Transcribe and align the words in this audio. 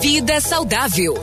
Vida 0.00 0.40
Saudável. 0.40 1.14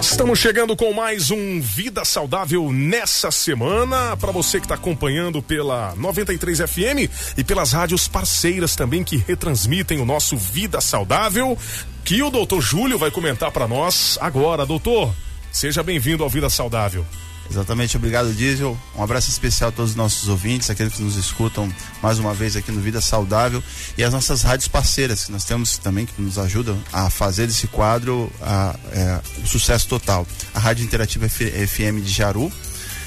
Estamos 0.00 0.38
chegando 0.38 0.76
com 0.76 0.92
mais 0.92 1.30
um 1.30 1.60
Vida 1.60 2.04
Saudável 2.04 2.70
nessa 2.72 3.30
semana. 3.30 4.16
Para 4.16 4.30
você 4.30 4.58
que 4.58 4.66
está 4.66 4.74
acompanhando 4.74 5.42
pela 5.42 5.94
93 5.96 6.58
FM 6.60 7.10
e 7.36 7.42
pelas 7.42 7.72
rádios 7.72 8.06
parceiras 8.06 8.76
também 8.76 9.02
que 9.02 9.16
retransmitem 9.16 10.00
o 10.00 10.04
nosso 10.04 10.36
Vida 10.36 10.80
Saudável, 10.80 11.56
que 12.04 12.22
o 12.22 12.30
doutor 12.30 12.60
Júlio 12.60 12.98
vai 12.98 13.10
comentar 13.10 13.50
para 13.50 13.66
nós 13.66 14.18
agora. 14.20 14.66
Doutor, 14.66 15.12
seja 15.50 15.82
bem-vindo 15.82 16.22
ao 16.22 16.30
Vida 16.30 16.50
Saudável. 16.50 17.04
Exatamente, 17.50 17.96
obrigado 17.96 18.32
Diesel. 18.32 18.78
Um 18.96 19.02
abraço 19.02 19.30
especial 19.30 19.68
a 19.68 19.72
todos 19.72 19.90
os 19.90 19.96
nossos 19.96 20.28
ouvintes, 20.28 20.70
aqueles 20.70 20.94
que 20.94 21.02
nos 21.02 21.16
escutam 21.16 21.72
mais 22.02 22.18
uma 22.18 22.32
vez 22.32 22.56
aqui 22.56 22.72
no 22.72 22.80
Vida 22.80 23.00
Saudável 23.00 23.62
e 23.96 24.02
as 24.02 24.12
nossas 24.12 24.42
rádios 24.42 24.68
parceiras 24.68 25.26
que 25.26 25.32
nós 25.32 25.44
temos 25.44 25.76
também 25.76 26.06
que 26.06 26.20
nos 26.20 26.38
ajudam 26.38 26.78
a 26.92 27.10
fazer 27.10 27.46
desse 27.46 27.66
quadro 27.66 28.32
a, 28.40 28.74
é, 28.92 29.20
o 29.42 29.46
sucesso 29.46 29.86
total. 29.86 30.26
A 30.54 30.58
Rádio 30.58 30.84
Interativa 30.84 31.28
FM 31.28 32.02
de 32.02 32.10
Jaru, 32.10 32.50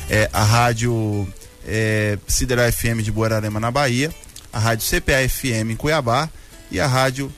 é, 0.10 0.30
a 0.32 0.44
Rádio 0.44 1.28
é, 1.66 2.18
Sideral 2.28 2.72
FM 2.72 3.02
de 3.02 3.12
Boararema 3.12 3.60
na 3.60 3.72
Bahia, 3.72 4.14
a 4.54 4.60
Rádio 4.60 4.88
CPA 4.88 5.28
FM 5.28 5.72
em 5.72 5.76
Cuiabá 5.76 6.30
e 6.70 6.80
a 6.80 6.88
Rádio 6.88 7.34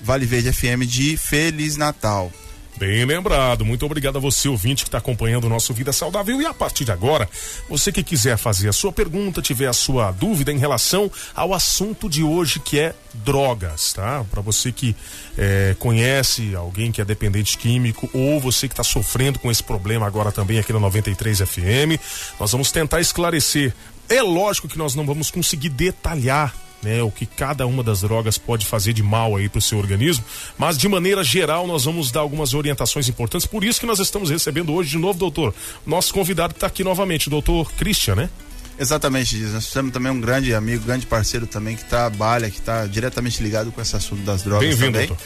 Vale 0.00 0.26
Verde 0.26 0.52
FM 0.52 0.86
de 0.86 1.16
Feliz 1.16 1.76
Natal. 1.76 2.32
Bem 2.78 3.04
lembrado. 3.04 3.64
Muito 3.64 3.84
obrigado 3.84 4.18
a 4.18 4.20
você, 4.20 4.48
ouvinte, 4.48 4.84
que 4.84 4.88
está 4.88 4.98
acompanhando 4.98 5.46
o 5.46 5.48
nosso 5.48 5.74
Vida 5.74 5.92
Saudável. 5.92 6.40
E 6.40 6.46
a 6.46 6.54
partir 6.54 6.84
de 6.84 6.92
agora, 6.92 7.28
você 7.68 7.90
que 7.90 8.04
quiser 8.04 8.38
fazer 8.38 8.68
a 8.68 8.72
sua 8.72 8.92
pergunta, 8.92 9.42
tiver 9.42 9.66
a 9.66 9.72
sua 9.72 10.12
dúvida 10.12 10.52
em 10.52 10.58
relação 10.58 11.10
ao 11.34 11.52
assunto 11.52 12.08
de 12.08 12.22
hoje, 12.22 12.60
que 12.60 12.78
é 12.78 12.94
drogas, 13.12 13.92
tá? 13.94 14.24
Para 14.30 14.40
você 14.40 14.70
que 14.70 14.94
é, 15.36 15.74
conhece 15.80 16.54
alguém 16.54 16.92
que 16.92 17.00
é 17.00 17.04
dependente 17.04 17.58
químico 17.58 18.08
ou 18.14 18.38
você 18.38 18.68
que 18.68 18.74
está 18.74 18.84
sofrendo 18.84 19.40
com 19.40 19.50
esse 19.50 19.62
problema 19.62 20.06
agora 20.06 20.30
também 20.30 20.60
aqui 20.60 20.72
na 20.72 20.78
93 20.78 21.40
FM, 21.40 21.98
nós 22.38 22.52
vamos 22.52 22.70
tentar 22.70 23.00
esclarecer. 23.00 23.74
É 24.08 24.22
lógico 24.22 24.68
que 24.68 24.78
nós 24.78 24.94
não 24.94 25.04
vamos 25.04 25.32
conseguir 25.32 25.70
detalhar 25.70 26.54
né, 26.82 27.02
o 27.02 27.10
que 27.10 27.26
cada 27.26 27.66
uma 27.66 27.82
das 27.82 28.02
drogas 28.02 28.38
pode 28.38 28.64
fazer 28.66 28.92
de 28.92 29.02
mal 29.02 29.36
aí 29.36 29.48
para 29.48 29.58
o 29.58 29.62
seu 29.62 29.78
organismo, 29.78 30.24
mas 30.56 30.78
de 30.78 30.88
maneira 30.88 31.24
geral 31.24 31.66
nós 31.66 31.84
vamos 31.84 32.10
dar 32.10 32.20
algumas 32.20 32.54
orientações 32.54 33.08
importantes, 33.08 33.46
por 33.46 33.64
isso 33.64 33.80
que 33.80 33.86
nós 33.86 33.98
estamos 33.98 34.30
recebendo 34.30 34.72
hoje 34.72 34.90
de 34.90 34.98
novo, 34.98 35.18
doutor, 35.18 35.54
nosso 35.86 36.12
convidado 36.14 36.54
que 36.54 36.58
está 36.58 36.66
aqui 36.66 36.84
novamente, 36.84 37.28
o 37.28 37.30
doutor 37.30 37.72
Christian, 37.72 38.14
né? 38.14 38.30
Exatamente, 38.78 39.36
nós 39.36 39.68
temos 39.72 39.92
também 39.92 40.12
um 40.12 40.20
grande 40.20 40.54
amigo, 40.54 40.84
grande 40.84 41.04
parceiro 41.04 41.48
também 41.48 41.74
que 41.74 41.84
trabalha, 41.84 42.48
que 42.48 42.58
está 42.60 42.86
diretamente 42.86 43.42
ligado 43.42 43.72
com 43.72 43.82
esse 43.82 43.96
assunto 43.96 44.22
das 44.22 44.44
drogas 44.44 44.76
também, 44.76 45.08
doutor. 45.08 45.16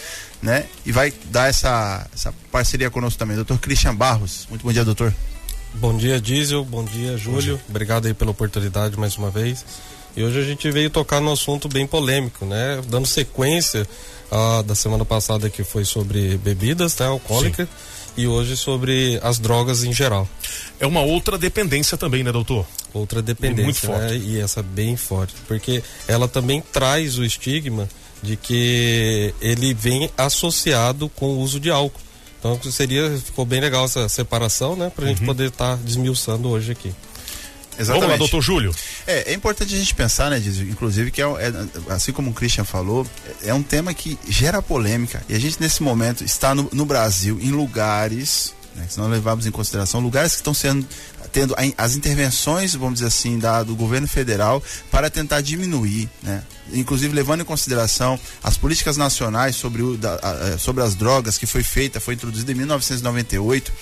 né? 0.40 0.64
E 0.86 0.90
vai 0.92 1.12
dar 1.26 1.50
essa, 1.50 2.08
essa 2.14 2.32
parceria 2.50 2.90
conosco 2.90 3.18
também, 3.18 3.36
doutor 3.36 3.58
Christian 3.58 3.94
Barros. 3.94 4.46
Muito 4.48 4.62
bom 4.62 4.72
dia, 4.72 4.86
doutor. 4.86 5.12
Bom 5.74 5.94
dia, 5.96 6.18
Diesel. 6.18 6.64
Bom 6.64 6.82
dia, 6.84 7.18
Júlio. 7.18 7.34
Bom 7.34 7.56
dia. 7.58 7.60
Obrigado 7.68 8.06
aí 8.06 8.14
pela 8.14 8.30
oportunidade 8.30 8.98
mais 8.98 9.18
uma 9.18 9.30
vez. 9.30 9.64
E 10.16 10.22
hoje 10.22 10.40
a 10.40 10.44
gente 10.44 10.70
veio 10.70 10.90
tocar 10.90 11.20
num 11.20 11.32
assunto 11.32 11.68
bem 11.68 11.86
polêmico, 11.86 12.44
né? 12.44 12.80
Dando 12.88 13.06
sequência 13.06 13.86
ah, 14.30 14.62
da 14.62 14.74
semana 14.74 15.04
passada 15.04 15.48
que 15.48 15.64
foi 15.64 15.84
sobre 15.84 16.36
bebidas 16.38 16.96
né, 16.98 17.06
alcoólicas 17.06 17.68
e 18.16 18.26
hoje 18.26 18.56
sobre 18.56 19.18
as 19.22 19.38
drogas 19.38 19.84
em 19.84 19.92
geral. 19.92 20.28
É 20.78 20.86
uma 20.86 21.00
outra 21.00 21.38
dependência 21.38 21.96
também, 21.96 22.22
né, 22.22 22.30
doutor? 22.30 22.66
Outra 22.92 23.22
dependência, 23.22 23.64
muito 23.64 23.80
forte. 23.80 24.18
Né? 24.18 24.34
E 24.34 24.40
essa 24.40 24.62
bem 24.62 24.96
forte, 24.96 25.34
porque 25.48 25.82
ela 26.06 26.28
também 26.28 26.62
traz 26.72 27.18
o 27.18 27.24
estigma 27.24 27.88
de 28.22 28.36
que 28.36 29.34
ele 29.40 29.74
vem 29.74 30.10
associado 30.16 31.08
com 31.08 31.26
o 31.26 31.38
uso 31.40 31.58
de 31.58 31.70
álcool. 31.70 32.00
Então 32.38 32.60
seria, 32.70 33.10
ficou 33.24 33.44
bem 33.44 33.60
legal 33.60 33.84
essa 33.84 34.08
separação, 34.08 34.76
né? 34.76 34.90
Pra 34.94 35.04
uhum. 35.04 35.10
gente 35.10 35.24
poder 35.24 35.48
estar 35.48 35.76
tá 35.76 35.82
desmiuçando 35.82 36.48
hoje 36.48 36.72
aqui. 36.72 36.92
Exatamente. 37.78 38.00
Vamos 38.00 38.10
lá, 38.10 38.16
doutor 38.16 38.42
Júlio. 38.42 38.74
É, 39.06 39.32
é 39.32 39.34
importante 39.34 39.74
a 39.74 39.78
gente 39.78 39.94
pensar, 39.94 40.30
né, 40.30 40.38
Dizio, 40.38 40.68
inclusive, 40.68 41.10
que 41.10 41.22
é, 41.22 41.24
é, 41.24 41.92
assim 41.92 42.12
como 42.12 42.30
o 42.30 42.34
Christian 42.34 42.64
falou, 42.64 43.06
é, 43.42 43.48
é 43.48 43.54
um 43.54 43.62
tema 43.62 43.94
que 43.94 44.18
gera 44.28 44.60
polêmica. 44.60 45.22
E 45.28 45.34
a 45.34 45.38
gente, 45.38 45.60
nesse 45.60 45.82
momento, 45.82 46.22
está 46.24 46.54
no, 46.54 46.68
no 46.72 46.84
Brasil, 46.84 47.38
em 47.40 47.50
lugares, 47.50 48.54
né, 48.76 48.86
se 48.88 48.98
nós 48.98 49.10
levarmos 49.10 49.46
em 49.46 49.50
consideração, 49.50 50.00
lugares 50.00 50.32
que 50.32 50.38
estão 50.38 50.54
sendo 50.54 50.86
tendo 51.32 51.56
as 51.78 51.96
intervenções, 51.96 52.74
vamos 52.74 52.94
dizer 52.94 53.06
assim, 53.06 53.38
da, 53.38 53.62
do 53.62 53.74
governo 53.74 54.06
federal 54.06 54.62
para 54.90 55.08
tentar 55.08 55.40
diminuir, 55.40 56.08
né? 56.22 56.42
Inclusive 56.72 57.14
levando 57.14 57.42
em 57.42 57.44
consideração 57.44 58.18
as 58.42 58.56
políticas 58.56 58.96
nacionais 58.96 59.56
sobre, 59.56 59.82
o, 59.82 59.96
da, 59.96 60.14
a, 60.14 60.58
sobre 60.58 60.82
as 60.82 60.94
drogas 60.94 61.38
que 61.38 61.46
foi 61.46 61.62
feita, 61.62 62.00
foi 62.00 62.14
introduzida 62.14 62.52
em 62.52 62.54
1998 62.54 63.72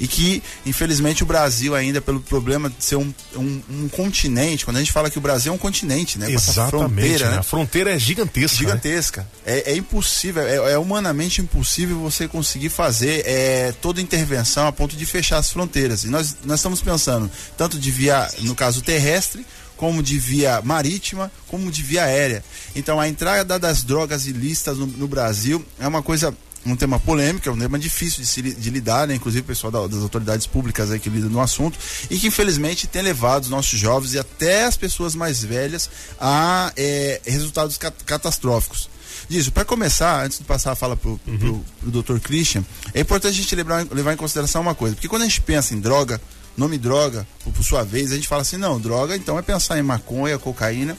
e 0.00 0.08
que, 0.08 0.42
infelizmente, 0.64 1.22
o 1.22 1.26
Brasil 1.26 1.74
ainda, 1.74 2.00
pelo 2.00 2.20
problema 2.20 2.70
de 2.70 2.84
ser 2.84 2.96
um, 2.96 3.12
um, 3.36 3.62
um 3.70 3.88
continente, 3.88 4.64
quando 4.64 4.76
a 4.76 4.80
gente 4.80 4.92
fala 4.92 5.10
que 5.10 5.18
o 5.18 5.20
Brasil 5.20 5.52
é 5.52 5.54
um 5.54 5.58
continente, 5.58 6.18
né? 6.18 6.30
Exatamente, 6.30 6.70
fronteira, 6.70 7.24
né? 7.26 7.32
né? 7.32 7.38
A 7.38 7.42
fronteira 7.42 7.94
é 7.94 7.98
gigantesca. 7.98 8.56
Né? 8.56 8.66
Gigantesca. 8.66 9.20
Né? 9.22 9.28
É, 9.58 9.72
é, 9.72 9.76
impossível, 9.76 10.42
é, 10.42 10.72
é, 10.72 10.78
humanamente 10.78 11.40
impossível 11.40 11.98
você 11.98 12.28
conseguir 12.28 12.68
fazer 12.68 13.22
é, 13.26 13.72
toda 13.80 14.00
intervenção 14.00 14.66
a 14.66 14.72
ponto 14.72 14.96
de 14.96 15.06
fechar 15.06 15.38
as 15.38 15.50
fronteiras. 15.50 16.04
E 16.04 16.08
nós, 16.08 16.36
nós 16.44 16.60
estamos 16.60 16.80
pensando 16.80 17.30
tanto 17.56 17.78
de 17.78 17.90
via, 17.90 18.28
no 18.40 18.54
caso 18.54 18.82
terrestre, 18.82 19.44
como 19.78 20.02
de 20.02 20.18
via 20.18 20.60
marítima, 20.62 21.32
como 21.46 21.70
de 21.70 21.82
via 21.82 22.04
aérea. 22.04 22.44
Então 22.76 23.00
a 23.00 23.08
entrada 23.08 23.58
das 23.58 23.82
drogas 23.82 24.26
ilícitas 24.26 24.76
no, 24.76 24.86
no 24.86 25.08
Brasil 25.08 25.64
é 25.78 25.88
uma 25.88 26.02
coisa 26.02 26.36
um 26.66 26.76
tema 26.76 26.98
polêmico, 26.98 27.48
é 27.48 27.52
um 27.52 27.58
tema 27.58 27.78
difícil 27.78 28.20
de, 28.20 28.26
se, 28.26 28.42
de 28.42 28.70
lidar, 28.70 29.06
né? 29.06 29.14
inclusive 29.14 29.42
o 29.42 29.46
pessoal 29.46 29.70
da, 29.70 29.86
das 29.86 30.02
autoridades 30.02 30.46
públicas 30.46 30.90
aí 30.90 30.98
que 30.98 31.08
lidam 31.08 31.30
no 31.30 31.40
assunto, 31.40 31.78
e 32.10 32.18
que 32.18 32.26
infelizmente 32.26 32.86
tem 32.86 33.00
levado 33.00 33.44
os 33.44 33.48
nossos 33.48 33.78
jovens 33.78 34.12
e 34.12 34.18
até 34.18 34.64
as 34.64 34.76
pessoas 34.76 35.14
mais 35.14 35.42
velhas 35.42 35.88
a 36.20 36.72
é, 36.76 37.20
resultados 37.24 37.78
cat 37.78 37.94
catastróficos. 38.04 38.90
Disso, 39.28 39.52
para 39.52 39.64
começar, 39.64 40.24
antes 40.24 40.38
de 40.38 40.44
passar 40.44 40.72
a 40.72 40.76
fala 40.76 40.96
pro, 40.96 41.20
uhum. 41.26 41.38
pro, 41.38 41.64
pro 42.02 42.02
Dr. 42.02 42.20
Christian, 42.20 42.64
é 42.92 43.00
importante 43.00 43.34
a 43.34 43.42
gente 43.42 43.54
levar, 43.54 43.86
levar 43.90 44.12
em 44.12 44.16
consideração 44.16 44.60
uma 44.60 44.74
coisa, 44.74 44.94
porque 44.94 45.08
quando 45.08 45.22
a 45.22 45.26
gente 45.26 45.40
pensa 45.40 45.74
em 45.74 45.80
droga, 45.80 46.20
nome 46.58 46.76
droga, 46.76 47.26
por, 47.44 47.52
por 47.52 47.62
sua 47.62 47.84
vez, 47.84 48.12
a 48.12 48.16
gente 48.16 48.28
fala 48.28 48.42
assim, 48.42 48.56
não, 48.56 48.80
droga 48.80 49.16
então 49.16 49.38
é 49.38 49.42
pensar 49.42 49.78
em 49.78 49.82
maconha, 49.82 50.38
cocaína, 50.38 50.96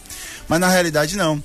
mas 0.48 0.60
na 0.60 0.70
realidade 0.70 1.16
não. 1.16 1.42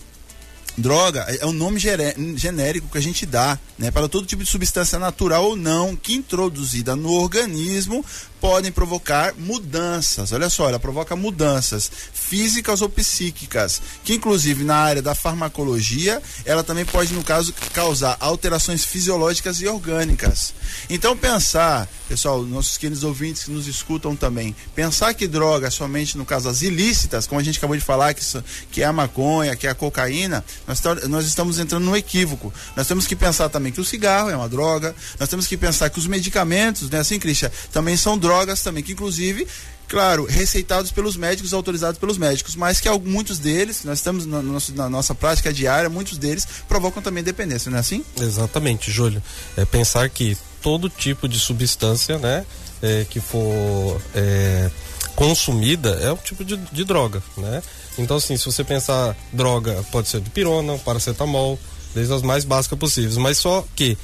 Droga 0.76 1.20
é 1.28 1.46
um 1.46 1.52
nome 1.52 1.78
genérico 1.78 2.88
que 2.88 2.98
a 2.98 3.00
gente 3.00 3.24
dá 3.24 3.56
né, 3.78 3.92
para 3.92 4.08
todo 4.08 4.26
tipo 4.26 4.42
de 4.42 4.50
substância 4.50 4.98
natural 4.98 5.44
ou 5.44 5.56
não 5.56 5.94
que 5.94 6.14
introduzida 6.14 6.96
no 6.96 7.12
organismo 7.12 8.04
podem 8.44 8.70
provocar 8.70 9.32
mudanças. 9.38 10.30
Olha 10.30 10.50
só, 10.50 10.68
ela 10.68 10.78
provoca 10.78 11.16
mudanças 11.16 11.90
físicas 12.12 12.82
ou 12.82 12.90
psíquicas, 12.90 13.80
que 14.04 14.12
inclusive 14.12 14.64
na 14.64 14.76
área 14.76 15.00
da 15.00 15.14
farmacologia, 15.14 16.22
ela 16.44 16.62
também 16.62 16.84
pode, 16.84 17.14
no 17.14 17.24
caso, 17.24 17.54
causar 17.72 18.18
alterações 18.20 18.84
fisiológicas 18.84 19.62
e 19.62 19.66
orgânicas. 19.66 20.52
Então 20.90 21.16
pensar, 21.16 21.88
pessoal, 22.06 22.42
nossos 22.42 22.76
queridos 22.76 23.02
ouvintes 23.02 23.44
que 23.44 23.50
nos 23.50 23.66
escutam 23.66 24.14
também, 24.14 24.54
pensar 24.74 25.14
que 25.14 25.26
droga 25.26 25.70
somente 25.70 26.18
no 26.18 26.26
caso 26.26 26.46
as 26.46 26.60
ilícitas, 26.60 27.26
como 27.26 27.40
a 27.40 27.44
gente 27.44 27.56
acabou 27.56 27.78
de 27.78 27.82
falar, 27.82 28.12
que, 28.12 28.22
que 28.70 28.82
é 28.82 28.84
a 28.84 28.92
maconha, 28.92 29.56
que 29.56 29.66
é 29.66 29.70
a 29.70 29.74
cocaína, 29.74 30.44
nós, 30.66 30.82
nós 31.08 31.24
estamos 31.24 31.58
entrando 31.58 31.84
num 31.84 31.96
equívoco. 31.96 32.52
Nós 32.76 32.86
temos 32.86 33.06
que 33.06 33.16
pensar 33.16 33.48
também 33.48 33.72
que 33.72 33.80
o 33.80 33.84
cigarro 33.84 34.28
é 34.28 34.36
uma 34.36 34.50
droga, 34.50 34.94
nós 35.18 35.30
temos 35.30 35.46
que 35.46 35.56
pensar 35.56 35.88
que 35.88 35.98
os 35.98 36.06
medicamentos, 36.06 36.90
né, 36.90 36.98
assim, 36.98 37.18
Cristian, 37.18 37.50
também 37.72 37.96
são 37.96 38.18
drogas 38.18 38.33
drogas 38.34 38.62
também, 38.62 38.82
que 38.82 38.92
inclusive 38.92 39.46
claro, 39.86 40.24
receitados 40.24 40.90
pelos 40.90 41.14
médicos, 41.14 41.52
autorizados 41.52 41.98
pelos 41.98 42.16
médicos, 42.18 42.56
mas 42.56 42.80
que 42.80 42.88
muitos 42.98 43.38
deles, 43.38 43.84
nós 43.84 43.98
estamos 43.98 44.26
na, 44.26 44.42
na, 44.42 44.88
nossa 44.88 45.14
prática 45.14 45.52
diária, 45.52 45.90
muitos 45.90 46.18
deles 46.18 46.48
provocam 46.66 47.02
também 47.02 47.22
dependência, 47.22 47.70
não 47.70 47.76
é 47.76 47.80
assim? 47.80 48.02
Exatamente, 48.20 48.90
Júlio. 48.90 49.22
É 49.56 49.64
pensar 49.64 50.08
que 50.08 50.36
todo 50.62 50.88
tipo 50.88 51.28
de 51.28 51.38
substância, 51.38 52.18
né, 52.18 52.44
é, 52.82 53.06
que 53.08 53.20
for 53.20 54.00
é, 54.14 54.70
consumida 55.14 55.90
é 56.02 56.10
um 56.10 56.16
tipo 56.16 56.44
de, 56.44 56.56
de, 56.56 56.82
droga, 56.82 57.22
né? 57.36 57.62
Então, 57.96 58.16
assim, 58.16 58.36
se 58.36 58.46
você 58.46 58.64
pensar 58.64 59.14
droga, 59.32 59.84
pode 59.92 60.08
ser 60.08 60.20
de 60.20 60.30
pirona, 60.30 60.76
paracetamol, 60.78 61.58
desde 61.94 62.12
as 62.12 62.22
mais 62.22 62.44
básicas 62.44 62.78
possíveis, 62.78 63.16
mas 63.16 63.38
só 63.38 63.64
que 63.76 63.96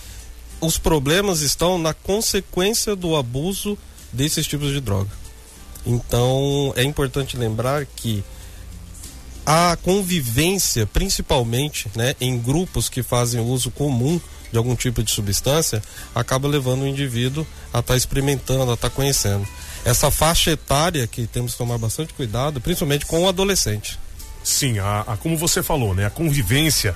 os 0.60 0.78
problemas 0.78 1.40
estão 1.40 1.78
na 1.78 1.94
consequência 1.94 2.94
do 2.94 3.16
abuso 3.16 3.76
desses 4.12 4.46
tipos 4.46 4.72
de 4.72 4.80
droga. 4.80 5.10
Então 5.84 6.72
é 6.76 6.82
importante 6.82 7.36
lembrar 7.36 7.86
que 7.86 8.22
a 9.44 9.76
convivência, 9.82 10.86
principalmente 10.86 11.90
né, 11.96 12.14
em 12.20 12.38
grupos 12.38 12.88
que 12.88 13.02
fazem 13.02 13.40
uso 13.40 13.70
comum 13.70 14.20
de 14.52 14.58
algum 14.58 14.74
tipo 14.74 15.02
de 15.02 15.10
substância, 15.10 15.82
acaba 16.14 16.48
levando 16.48 16.82
o 16.82 16.86
indivíduo 16.86 17.46
a 17.72 17.78
estar 17.78 17.94
tá 17.94 17.96
experimentando, 17.96 18.70
a 18.70 18.74
estar 18.74 18.90
tá 18.90 18.94
conhecendo. 18.94 19.46
Essa 19.84 20.10
faixa 20.10 20.50
etária 20.50 21.06
que 21.06 21.26
temos 21.26 21.52
que 21.52 21.58
tomar 21.58 21.78
bastante 21.78 22.12
cuidado, 22.12 22.60
principalmente 22.60 23.06
com 23.06 23.24
o 23.24 23.28
adolescente. 23.28 23.98
Sim, 24.42 24.78
a, 24.78 25.00
a 25.00 25.16
como 25.16 25.36
você 25.36 25.62
falou, 25.62 25.94
né, 25.94 26.06
a 26.06 26.10
convivência 26.10 26.94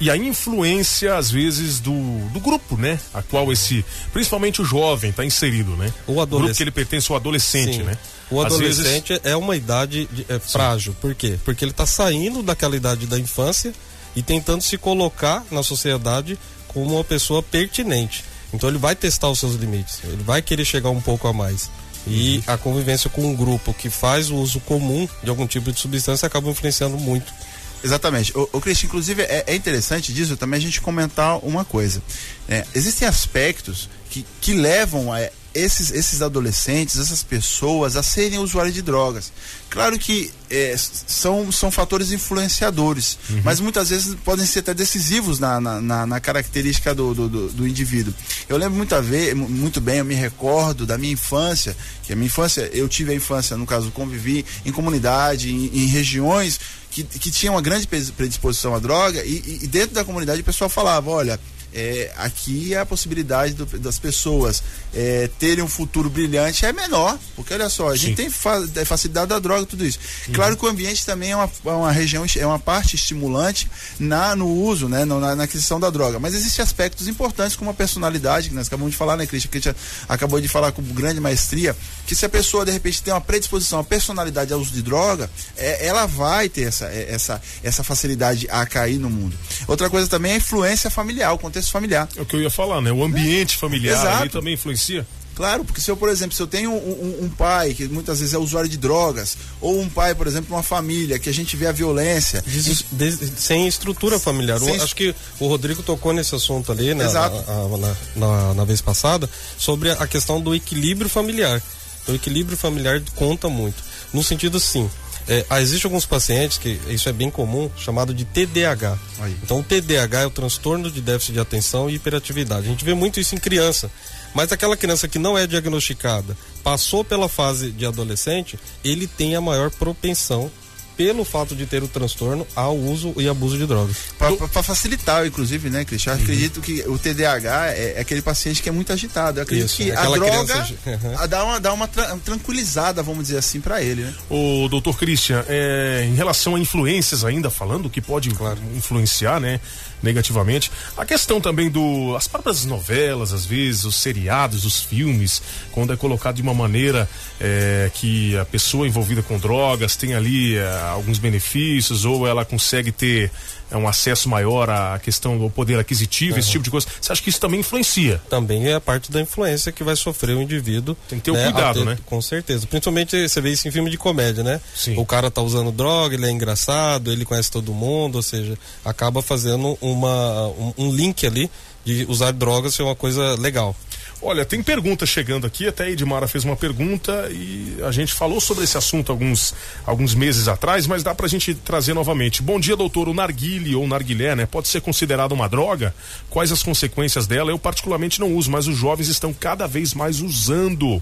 e 0.00 0.10
a 0.10 0.16
influência, 0.16 1.16
às 1.16 1.30
vezes, 1.30 1.80
do, 1.80 1.92
do 2.28 2.38
grupo, 2.38 2.76
né? 2.76 3.00
A 3.12 3.20
qual 3.20 3.52
esse, 3.52 3.84
principalmente 4.12 4.62
o 4.62 4.64
jovem, 4.64 5.10
está 5.10 5.24
inserido, 5.24 5.76
né? 5.76 5.92
O 6.06 6.20
adolescente. 6.20 6.28
grupo 6.30 6.56
que 6.56 6.62
ele 6.62 6.70
pertence, 6.70 7.12
o 7.12 7.16
adolescente, 7.16 7.78
Sim. 7.78 7.82
né? 7.82 7.98
O 8.30 8.40
adolescente 8.40 9.08
vezes... 9.08 9.24
é 9.24 9.36
uma 9.36 9.56
idade 9.56 10.08
de, 10.12 10.24
é, 10.28 10.38
frágil. 10.38 10.94
Por 11.00 11.14
quê? 11.14 11.38
Porque 11.44 11.64
ele 11.64 11.72
está 11.72 11.86
saindo 11.86 12.42
daquela 12.42 12.76
idade 12.76 13.06
da 13.06 13.18
infância 13.18 13.72
e 14.14 14.22
tentando 14.22 14.62
se 14.62 14.78
colocar 14.78 15.44
na 15.50 15.62
sociedade 15.62 16.38
como 16.68 16.94
uma 16.94 17.04
pessoa 17.04 17.42
pertinente. 17.42 18.24
Então 18.52 18.68
ele 18.68 18.78
vai 18.78 18.94
testar 18.94 19.28
os 19.28 19.38
seus 19.38 19.54
limites, 19.54 20.00
ele 20.04 20.22
vai 20.22 20.40
querer 20.40 20.64
chegar 20.64 20.90
um 20.90 21.00
pouco 21.00 21.26
a 21.26 21.32
mais. 21.32 21.70
E 22.06 22.36
uhum. 22.36 22.54
a 22.54 22.56
convivência 22.56 23.10
com 23.10 23.22
um 23.26 23.34
grupo 23.34 23.74
que 23.74 23.90
faz 23.90 24.30
o 24.30 24.36
uso 24.36 24.60
comum 24.60 25.08
de 25.22 25.28
algum 25.28 25.46
tipo 25.46 25.70
de 25.72 25.78
substância 25.78 26.26
acaba 26.26 26.48
influenciando 26.48 26.96
muito 26.96 27.32
Exatamente. 27.82 28.36
O, 28.36 28.48
o 28.52 28.60
Cristian, 28.60 28.86
inclusive, 28.88 29.22
é, 29.22 29.44
é, 29.46 29.54
interessante 29.54 30.12
disso 30.12 30.36
também 30.36 30.58
a 30.58 30.60
gente 30.60 30.80
comentar 30.80 31.38
uma 31.44 31.64
coisa. 31.64 32.02
É, 32.48 32.64
existem 32.74 33.06
aspectos 33.06 33.88
que, 34.10 34.24
que 34.40 34.54
levam 34.54 35.12
a 35.12 35.28
esses, 35.58 35.90
esses 35.90 36.22
adolescentes, 36.22 36.98
essas 36.98 37.22
pessoas 37.22 37.96
a 37.96 38.02
serem 38.02 38.38
usuários 38.38 38.74
de 38.74 38.82
drogas. 38.82 39.32
Claro 39.68 39.98
que 39.98 40.30
é, 40.50 40.74
são, 40.76 41.52
são 41.52 41.70
fatores 41.70 42.10
influenciadores, 42.10 43.18
uhum. 43.28 43.42
mas 43.44 43.60
muitas 43.60 43.90
vezes 43.90 44.14
podem 44.24 44.46
ser 44.46 44.60
até 44.60 44.72
decisivos 44.72 45.38
na, 45.38 45.60
na, 45.60 46.06
na 46.06 46.20
característica 46.20 46.94
do, 46.94 47.14
do, 47.14 47.28
do, 47.28 47.48
do, 47.50 47.68
indivíduo. 47.68 48.14
Eu 48.48 48.56
lembro 48.56 48.76
muito, 48.76 49.00
vez, 49.02 49.34
muito 49.34 49.80
bem, 49.80 49.98
eu 49.98 50.04
me 50.04 50.14
recordo 50.14 50.86
da 50.86 50.96
minha 50.96 51.12
infância, 51.12 51.76
que 52.02 52.12
a 52.12 52.16
minha 52.16 52.26
infância, 52.26 52.70
eu 52.72 52.88
tive 52.88 53.12
a 53.12 53.14
infância, 53.14 53.56
no 53.56 53.66
caso, 53.66 53.90
convivi 53.90 54.44
em 54.64 54.72
comunidade, 54.72 55.52
em, 55.52 55.66
em 55.66 55.86
regiões 55.86 56.58
que, 56.90 57.04
que 57.04 57.30
tinham 57.30 57.54
uma 57.54 57.62
grande 57.62 57.86
predisposição 57.86 58.74
à 58.74 58.78
droga, 58.78 59.22
e, 59.24 59.60
e 59.62 59.66
dentro 59.66 59.94
da 59.94 60.04
comunidade 60.04 60.40
o 60.40 60.44
pessoal 60.44 60.70
falava: 60.70 61.10
olha 61.10 61.38
é, 61.72 62.12
aqui 62.16 62.74
a 62.74 62.86
possibilidade 62.86 63.54
do, 63.54 63.66
das 63.78 63.98
pessoas 63.98 64.62
é, 64.94 65.28
terem 65.38 65.62
um 65.62 65.68
futuro 65.68 66.08
brilhante 66.08 66.64
é 66.64 66.72
menor, 66.72 67.18
porque 67.36 67.52
olha 67.52 67.68
só, 67.68 67.88
a 67.88 67.92
Sim. 67.92 67.98
gente 67.98 68.16
tem 68.16 68.30
fa 68.30 68.66
é, 68.76 68.84
facilidade 68.84 69.28
da 69.28 69.38
droga 69.38 69.66
tudo 69.66 69.84
isso. 69.84 69.98
Uhum. 70.28 70.34
Claro 70.34 70.56
que 70.56 70.64
o 70.64 70.68
ambiente 70.68 71.04
também 71.04 71.32
é 71.32 71.36
uma, 71.36 71.50
é 71.66 71.70
uma 71.70 71.92
região, 71.92 72.24
é 72.36 72.46
uma 72.46 72.58
parte 72.58 72.96
estimulante 72.96 73.70
na, 73.98 74.34
no 74.34 74.48
uso, 74.48 74.88
né, 74.88 75.04
na, 75.04 75.36
na 75.36 75.44
aquisição 75.44 75.78
da 75.78 75.90
droga, 75.90 76.18
mas 76.18 76.34
existem 76.34 76.62
aspectos 76.62 77.06
importantes 77.08 77.56
como 77.56 77.70
a 77.70 77.74
personalidade, 77.74 78.48
que 78.48 78.54
nós 78.54 78.66
acabamos 78.66 78.92
de 78.92 78.96
falar, 78.96 79.16
né, 79.16 79.26
Cristian, 79.26 79.50
que 79.50 79.58
a 79.58 79.60
gente 79.60 79.76
acabou 80.08 80.40
de 80.40 80.48
falar 80.48 80.72
com 80.72 80.82
grande 80.82 81.20
maestria, 81.20 81.76
que 82.06 82.14
se 82.14 82.24
a 82.24 82.28
pessoa 82.28 82.64
de 82.64 82.70
repente 82.70 83.02
tem 83.02 83.12
uma 83.12 83.20
predisposição, 83.20 83.80
a 83.80 83.84
personalidade 83.84 84.52
ao 84.52 84.60
uso 84.60 84.72
de 84.72 84.82
droga, 84.82 85.30
é, 85.56 85.86
ela 85.86 86.06
vai 86.06 86.48
ter 86.48 86.62
essa, 86.62 86.86
é, 86.86 87.08
essa, 87.10 87.40
essa 87.62 87.84
facilidade 87.84 88.46
a 88.50 88.64
cair 88.64 88.98
no 88.98 89.10
mundo. 89.10 89.36
Outra 89.66 89.90
coisa 89.90 90.08
também 90.08 90.32
é 90.32 90.34
a 90.34 90.38
influência 90.38 90.90
familiar, 90.90 91.32
o 91.32 91.38
contexto 91.38 91.57
familiar. 91.66 92.08
É 92.16 92.20
o 92.20 92.26
que 92.26 92.36
eu 92.36 92.42
ia 92.42 92.50
falar, 92.50 92.80
né? 92.80 92.92
O 92.92 93.02
ambiente 93.02 93.56
é. 93.56 93.58
familiar 93.58 93.98
Exato. 93.98 94.30
também 94.30 94.54
influencia. 94.54 95.06
Claro, 95.38 95.64
porque 95.64 95.80
se 95.80 95.88
eu, 95.88 95.96
por 95.96 96.08
exemplo, 96.08 96.34
se 96.34 96.42
eu 96.42 96.48
tenho 96.48 96.72
um, 96.72 96.74
um, 96.74 97.24
um, 97.26 97.28
pai 97.28 97.72
que 97.72 97.86
muitas 97.86 98.18
vezes 98.18 98.34
é 98.34 98.38
usuário 98.38 98.68
de 98.68 98.76
drogas, 98.76 99.38
ou 99.60 99.80
um 99.80 99.88
pai, 99.88 100.12
por 100.12 100.26
exemplo, 100.26 100.52
uma 100.52 100.64
família 100.64 101.16
que 101.16 101.30
a 101.30 101.32
gente 101.32 101.56
vê 101.56 101.68
a 101.68 101.72
violência. 101.72 102.42
Des, 102.44 102.84
des, 102.90 103.32
sem 103.36 103.68
estrutura 103.68 104.18
familiar. 104.18 104.58
Sem... 104.58 104.80
acho 104.80 104.96
que 104.96 105.14
o 105.38 105.46
Rodrigo 105.46 105.80
tocou 105.80 106.12
nesse 106.12 106.34
assunto 106.34 106.72
ali, 106.72 106.92
né, 106.92 107.04
na, 107.04 107.30
na, 107.30 107.96
na, 108.16 108.54
na, 108.54 108.64
vez 108.64 108.80
passada, 108.80 109.30
sobre 109.56 109.92
a 109.92 110.08
questão 110.08 110.40
do 110.40 110.56
equilíbrio 110.56 111.08
familiar. 111.08 111.62
O 112.08 112.14
equilíbrio 112.14 112.58
familiar 112.58 113.00
conta 113.14 113.48
muito. 113.48 113.80
No 114.12 114.24
sentido 114.24 114.56
assim, 114.56 114.90
é, 115.28 115.44
ah, 115.50 115.60
existe 115.60 115.84
alguns 115.84 116.06
pacientes 116.06 116.56
que 116.56 116.80
isso 116.88 117.08
é 117.08 117.12
bem 117.12 117.30
comum, 117.30 117.70
chamado 117.76 118.14
de 118.14 118.24
TDAH. 118.24 118.98
Aí. 119.20 119.36
Então, 119.42 119.60
o 119.60 119.62
TDAH 119.62 120.22
é 120.22 120.26
o 120.26 120.30
transtorno 120.30 120.90
de 120.90 121.02
déficit 121.02 121.34
de 121.34 121.40
atenção 121.40 121.90
e 121.90 121.96
hiperatividade. 121.96 122.66
A 122.66 122.70
gente 122.70 122.84
vê 122.84 122.94
muito 122.94 123.20
isso 123.20 123.34
em 123.34 123.38
criança. 123.38 123.90
Mas 124.34 124.52
aquela 124.52 124.76
criança 124.76 125.06
que 125.06 125.18
não 125.18 125.36
é 125.36 125.46
diagnosticada, 125.46 126.36
passou 126.62 127.04
pela 127.04 127.28
fase 127.28 127.70
de 127.70 127.84
adolescente, 127.84 128.58
ele 128.84 129.06
tem 129.06 129.34
a 129.36 129.40
maior 129.40 129.70
propensão 129.70 130.50
pelo 130.98 131.24
fato 131.24 131.54
de 131.54 131.64
ter 131.64 131.80
o 131.80 131.86
transtorno 131.86 132.44
ao 132.56 132.76
uso 132.76 133.14
e 133.16 133.28
abuso 133.28 133.56
de 133.56 133.66
drogas. 133.66 133.96
Para 134.18 134.64
facilitar, 134.64 135.24
inclusive, 135.24 135.70
né, 135.70 135.84
Cristian? 135.84 136.14
Eu 136.14 136.16
uhum. 136.16 136.22
acredito 136.24 136.60
que 136.60 136.82
o 136.88 136.98
TDAH 136.98 137.68
é, 137.68 137.94
é, 137.96 138.00
aquele 138.00 138.20
paciente 138.20 138.60
que 138.60 138.68
é 138.68 138.72
muito 138.72 138.92
agitado. 138.92 139.38
Eu 139.38 139.44
acredito 139.44 139.68
Isso, 139.68 139.76
que 139.76 139.92
a 139.92 140.02
droga 140.02 140.68
uhum. 140.84 141.26
dá 141.30 141.44
uma, 141.44 141.60
dá 141.60 141.72
uma 141.72 141.88
tranquilizada, 142.24 143.00
vamos 143.00 143.28
dizer 143.28 143.38
assim, 143.38 143.60
para 143.60 143.80
ele, 143.80 144.02
né? 144.02 144.14
O 144.28 144.68
doutor 144.68 144.98
Christian, 144.98 145.44
é, 145.48 146.04
em 146.04 146.16
relação 146.16 146.56
a 146.56 146.58
influências 146.58 147.24
ainda, 147.24 147.48
falando 147.48 147.88
que 147.88 148.00
pode 148.00 148.30
claro. 148.30 148.58
influenciar, 148.74 149.38
né? 149.38 149.60
negativamente. 150.02 150.70
A 150.96 151.04
questão 151.04 151.40
também 151.40 151.68
do 151.68 152.14
as 152.16 152.28
próprias 152.28 152.64
novelas, 152.64 153.32
às 153.32 153.44
vezes, 153.44 153.84
os 153.84 153.96
seriados, 153.96 154.64
os 154.64 154.82
filmes, 154.82 155.42
quando 155.72 155.92
é 155.92 155.96
colocado 155.96 156.36
de 156.36 156.42
uma 156.42 156.54
maneira 156.54 157.08
é, 157.40 157.90
que 157.94 158.36
a 158.36 158.44
pessoa 158.44 158.86
envolvida 158.86 159.22
com 159.22 159.38
drogas 159.38 159.96
tem 159.96 160.14
ali 160.14 160.56
é, 160.56 160.62
alguns 160.90 161.18
benefícios 161.18 162.04
ou 162.04 162.26
ela 162.26 162.44
consegue 162.44 162.92
ter 162.92 163.30
é 163.70 163.76
um 163.76 163.86
acesso 163.86 164.28
maior 164.28 164.70
à 164.70 164.98
questão 164.98 165.38
do 165.38 165.50
poder 165.50 165.78
aquisitivo, 165.78 166.34
uhum. 166.34 166.38
esse 166.38 166.50
tipo 166.50 166.64
de 166.64 166.70
coisa. 166.70 166.86
Você 167.00 167.12
acha 167.12 167.22
que 167.22 167.28
isso 167.28 167.40
também 167.40 167.60
influencia? 167.60 168.20
Também 168.28 168.66
é 168.66 168.74
a 168.74 168.80
parte 168.80 169.12
da 169.12 169.20
influência 169.20 169.70
que 169.70 169.84
vai 169.84 169.94
sofrer 169.94 170.34
o 170.34 170.40
indivíduo. 170.42 170.96
Tem 171.08 171.18
que 171.18 171.26
ter 171.26 171.30
o 171.32 171.34
né, 171.34 171.44
cuidado, 171.44 171.80
ter, 171.80 171.86
né? 171.86 171.98
Com 172.06 172.20
certeza. 172.22 172.66
Principalmente 172.66 173.28
você 173.28 173.40
vê 173.40 173.50
isso 173.50 173.68
em 173.68 173.70
filme 173.70 173.90
de 173.90 173.98
comédia, 173.98 174.42
né? 174.42 174.60
Sim. 174.74 174.96
O 174.96 175.04
cara 175.04 175.30
tá 175.30 175.42
usando 175.42 175.70
droga, 175.70 176.14
ele 176.14 176.26
é 176.26 176.30
engraçado, 176.30 177.12
ele 177.12 177.24
conhece 177.24 177.50
todo 177.50 177.72
mundo, 177.74 178.16
ou 178.16 178.22
seja, 178.22 178.56
acaba 178.84 179.20
fazendo 179.20 179.76
uma, 179.80 180.48
um, 180.48 180.72
um 180.78 180.92
link 180.94 181.26
ali 181.26 181.50
de 181.84 182.06
usar 182.08 182.32
drogas 182.32 182.74
ser 182.74 182.82
uma 182.82 182.94
coisa 182.94 183.34
legal. 183.38 183.76
Olha, 184.20 184.44
tem 184.44 184.60
pergunta 184.60 185.06
chegando 185.06 185.46
aqui, 185.46 185.68
até 185.68 185.84
a 185.84 185.90
Edmara 185.90 186.26
fez 186.26 186.44
uma 186.44 186.56
pergunta 186.56 187.28
e 187.30 187.76
a 187.86 187.92
gente 187.92 188.12
falou 188.12 188.40
sobre 188.40 188.64
esse 188.64 188.76
assunto 188.76 189.12
alguns, 189.12 189.54
alguns 189.86 190.12
meses 190.12 190.48
atrás, 190.48 190.88
mas 190.88 191.04
dá 191.04 191.14
pra 191.14 191.28
gente 191.28 191.54
trazer 191.54 191.94
novamente. 191.94 192.42
Bom 192.42 192.58
dia, 192.58 192.74
doutor. 192.74 193.08
O 193.08 193.14
narguile 193.14 193.76
ou 193.76 193.86
narguilé, 193.86 194.34
né? 194.34 194.44
Pode 194.44 194.66
ser 194.66 194.80
considerado 194.80 195.30
uma 195.30 195.48
droga? 195.48 195.94
Quais 196.28 196.50
as 196.50 196.64
consequências 196.64 197.28
dela? 197.28 197.52
Eu 197.52 197.60
particularmente 197.60 198.18
não 198.18 198.34
uso, 198.34 198.50
mas 198.50 198.66
os 198.66 198.76
jovens 198.76 199.06
estão 199.06 199.32
cada 199.32 199.68
vez 199.68 199.94
mais 199.94 200.20
usando. 200.20 201.00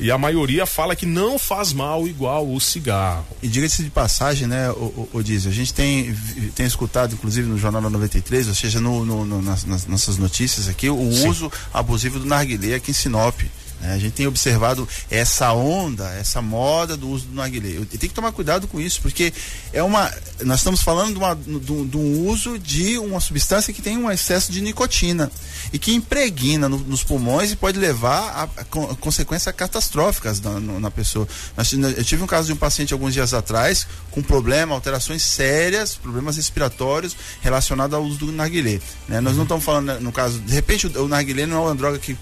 E 0.00 0.10
a 0.10 0.18
maioria 0.18 0.66
fala 0.66 0.96
que 0.96 1.06
não 1.06 1.38
faz 1.38 1.72
mal 1.72 2.08
igual 2.08 2.52
o 2.52 2.60
cigarro. 2.60 3.26
E 3.44 3.46
diga-se 3.46 3.84
de 3.84 3.90
passagem, 3.90 4.48
né, 4.48 4.70
o, 4.70 4.74
o, 4.74 5.08
o 5.12 5.22
Diesel, 5.22 5.52
a 5.52 5.54
gente 5.54 5.72
tem, 5.72 6.12
tem 6.56 6.66
escutado, 6.66 7.14
inclusive 7.14 7.46
no 7.46 7.56
Jornal 7.56 7.82
93, 7.82 8.48
ou 8.48 8.54
seja, 8.54 8.80
no, 8.80 9.04
no, 9.04 9.24
no 9.24 9.40
nas, 9.40 9.64
nas, 9.64 9.86
nossas 9.86 10.18
notícias 10.18 10.68
aqui, 10.68 10.90
o 10.90 11.12
Sim. 11.12 11.28
uso 11.28 11.52
abusivo 11.72 12.18
do 12.18 12.26
narguilé 12.26 12.55
narguilé 12.56 12.74
aqui 12.74 12.90
em 12.90 12.94
Sinop. 12.94 13.38
Né? 13.80 13.94
A 13.94 13.98
gente 13.98 14.12
tem 14.12 14.26
observado 14.26 14.88
essa 15.10 15.52
onda, 15.52 16.08
essa 16.14 16.40
moda 16.40 16.96
do 16.96 17.08
uso 17.08 17.26
do 17.26 17.34
narguilé. 17.34 17.80
E 17.92 17.98
tem 17.98 18.08
que 18.08 18.14
tomar 18.14 18.32
cuidado 18.32 18.66
com 18.66 18.80
isso, 18.80 19.00
porque 19.00 19.32
é 19.72 19.82
uma. 19.82 20.12
Nós 20.42 20.60
estamos 20.60 20.82
falando 20.82 21.12
de, 21.12 21.18
uma, 21.18 21.34
de, 21.34 21.84
de 21.86 21.96
um 21.96 22.26
uso 22.26 22.58
de 22.58 22.98
uma 22.98 23.20
substância 23.20 23.72
que 23.72 23.82
tem 23.82 23.96
um 23.96 24.10
excesso 24.10 24.50
de 24.50 24.60
nicotina 24.60 25.30
e 25.72 25.78
que 25.78 25.94
impregna 25.94 26.68
no, 26.68 26.78
nos 26.78 27.02
pulmões 27.02 27.52
e 27.52 27.56
pode 27.56 27.78
levar 27.78 28.20
a, 28.20 28.42
a, 28.42 28.92
a 28.92 28.96
consequências 28.96 29.54
catastróficas 29.54 30.40
na, 30.40 30.60
na 30.60 30.90
pessoa. 30.90 31.26
Eu 31.96 32.04
tive 32.04 32.22
um 32.22 32.26
caso 32.26 32.46
de 32.46 32.52
um 32.52 32.56
paciente 32.56 32.92
alguns 32.92 33.12
dias 33.12 33.34
atrás 33.34 33.86
com 34.10 34.22
problema, 34.22 34.74
alterações 34.74 35.22
sérias, 35.22 35.94
problemas 35.94 36.36
respiratórios 36.36 37.16
relacionados 37.40 37.94
ao 37.94 38.02
uso 38.02 38.18
do 38.18 38.32
narguilé. 38.32 38.80
Né? 39.08 39.20
Nós 39.20 39.36
não 39.36 39.42
estamos 39.42 39.64
falando, 39.64 40.00
no 40.00 40.12
caso, 40.12 40.38
de 40.40 40.54
repente 40.54 40.86
o, 40.86 41.04
o 41.04 41.08
narguilé 41.08 41.46
não 41.46 41.58
é 41.58 41.60
uma 41.60 41.74
droga 41.74 41.98
que 41.98 42.16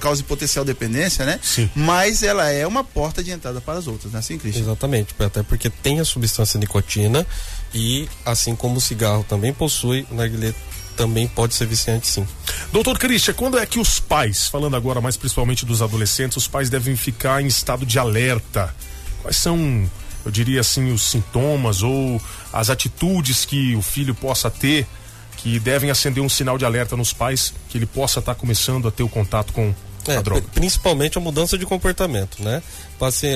causa 0.00 0.22
potencial 0.22 0.64
dependência, 0.72 1.26
né? 1.26 1.38
Sim. 1.42 1.68
Mas 1.74 2.22
ela 2.22 2.48
é 2.50 2.66
uma 2.66 2.84
porta 2.84 3.22
de 3.22 3.30
entrada 3.30 3.60
para 3.60 3.78
as 3.78 3.86
outras, 3.86 4.12
né? 4.12 4.18
Assim, 4.20 4.38
Cristian? 4.38 4.62
Exatamente, 4.62 5.14
até 5.18 5.42
porque 5.42 5.68
tem 5.68 6.00
a 6.00 6.04
substância 6.04 6.58
nicotina 6.58 7.26
e 7.74 8.08
assim 8.24 8.54
como 8.54 8.76
o 8.76 8.80
cigarro 8.80 9.24
também 9.28 9.52
possui, 9.52 10.06
o 10.10 10.14
narguilé 10.14 10.54
também 10.96 11.26
pode 11.26 11.54
ser 11.54 11.66
viciante 11.66 12.06
sim. 12.06 12.26
Doutor 12.72 12.98
Christian, 12.98 13.34
quando 13.34 13.58
é 13.58 13.64
que 13.64 13.78
os 13.78 13.98
pais, 13.98 14.48
falando 14.48 14.76
agora 14.76 15.00
mais 15.00 15.16
principalmente 15.16 15.64
dos 15.64 15.80
adolescentes, 15.80 16.36
os 16.36 16.46
pais 16.46 16.68
devem 16.68 16.94
ficar 16.94 17.42
em 17.42 17.46
estado 17.46 17.86
de 17.86 17.98
alerta? 17.98 18.74
Quais 19.22 19.36
são, 19.36 19.90
eu 20.24 20.30
diria 20.30 20.60
assim, 20.60 20.92
os 20.92 21.02
sintomas 21.02 21.82
ou 21.82 22.20
as 22.52 22.70
atitudes 22.70 23.44
que 23.44 23.74
o 23.74 23.82
filho 23.82 24.14
possa 24.14 24.50
ter 24.50 24.86
que 25.38 25.58
devem 25.58 25.90
acender 25.90 26.22
um 26.22 26.28
sinal 26.28 26.58
de 26.58 26.66
alerta 26.66 26.96
nos 26.96 27.14
pais 27.14 27.54
que 27.70 27.78
ele 27.78 27.86
possa 27.86 28.18
estar 28.18 28.34
tá 28.34 28.40
começando 28.40 28.86
a 28.86 28.90
ter 28.90 29.02
o 29.02 29.08
contato 29.08 29.54
com 29.54 29.74
é? 30.06 30.40
Principalmente 30.54 31.18
a 31.18 31.20
mudança 31.20 31.58
de 31.58 31.66
comportamento, 31.66 32.42
né? 32.42 32.62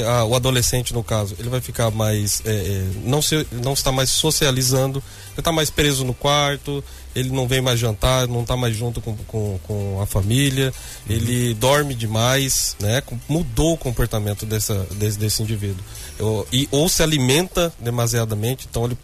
a, 0.06 0.25
o 0.25 0.35
adolescente, 0.35 0.92
no 0.92 1.02
caso, 1.02 1.35
ele 1.38 1.49
vai 1.49 1.61
ficar 1.61 1.90
mais. 1.90 2.42
É, 2.44 2.50
é, 2.50 2.85
não, 3.04 3.23
se, 3.23 3.47
não 3.50 3.73
está 3.73 3.90
mais 3.90 4.11
socializando, 4.11 5.02
ele 5.33 5.40
está 5.40 5.50
mais 5.50 5.71
preso 5.71 6.04
no 6.04 6.12
quarto, 6.12 6.85
ele 7.14 7.30
não 7.30 7.49
vem 7.49 7.61
mais 7.61 7.78
jantar, 7.78 8.28
não 8.28 8.42
está 8.42 8.56
mais 8.56 8.76
junto 8.76 9.00
com, 9.00 9.16
com, 9.16 9.59
com 9.62 10.00
a 10.02 10.06
família, 10.06 10.73
uhum. 11.09 11.14
ele 11.14 11.54
dorme 11.54 11.94
demais, 11.94 12.76
né? 12.80 13.02
Mudou 13.28 13.75
o 13.75 13.78
comportamento 13.78 14.44
dessa, 14.44 14.87
desse, 14.92 15.18
desse 15.18 15.42
indivíduo. 15.42 15.83
Eu, 16.18 16.47
e, 16.52 16.68
ou 16.71 16.88
se 16.88 17.02
alimenta 17.02 17.73
demasiadamente, 17.80 18.66
então 18.68 18.85
ele, 18.85 18.99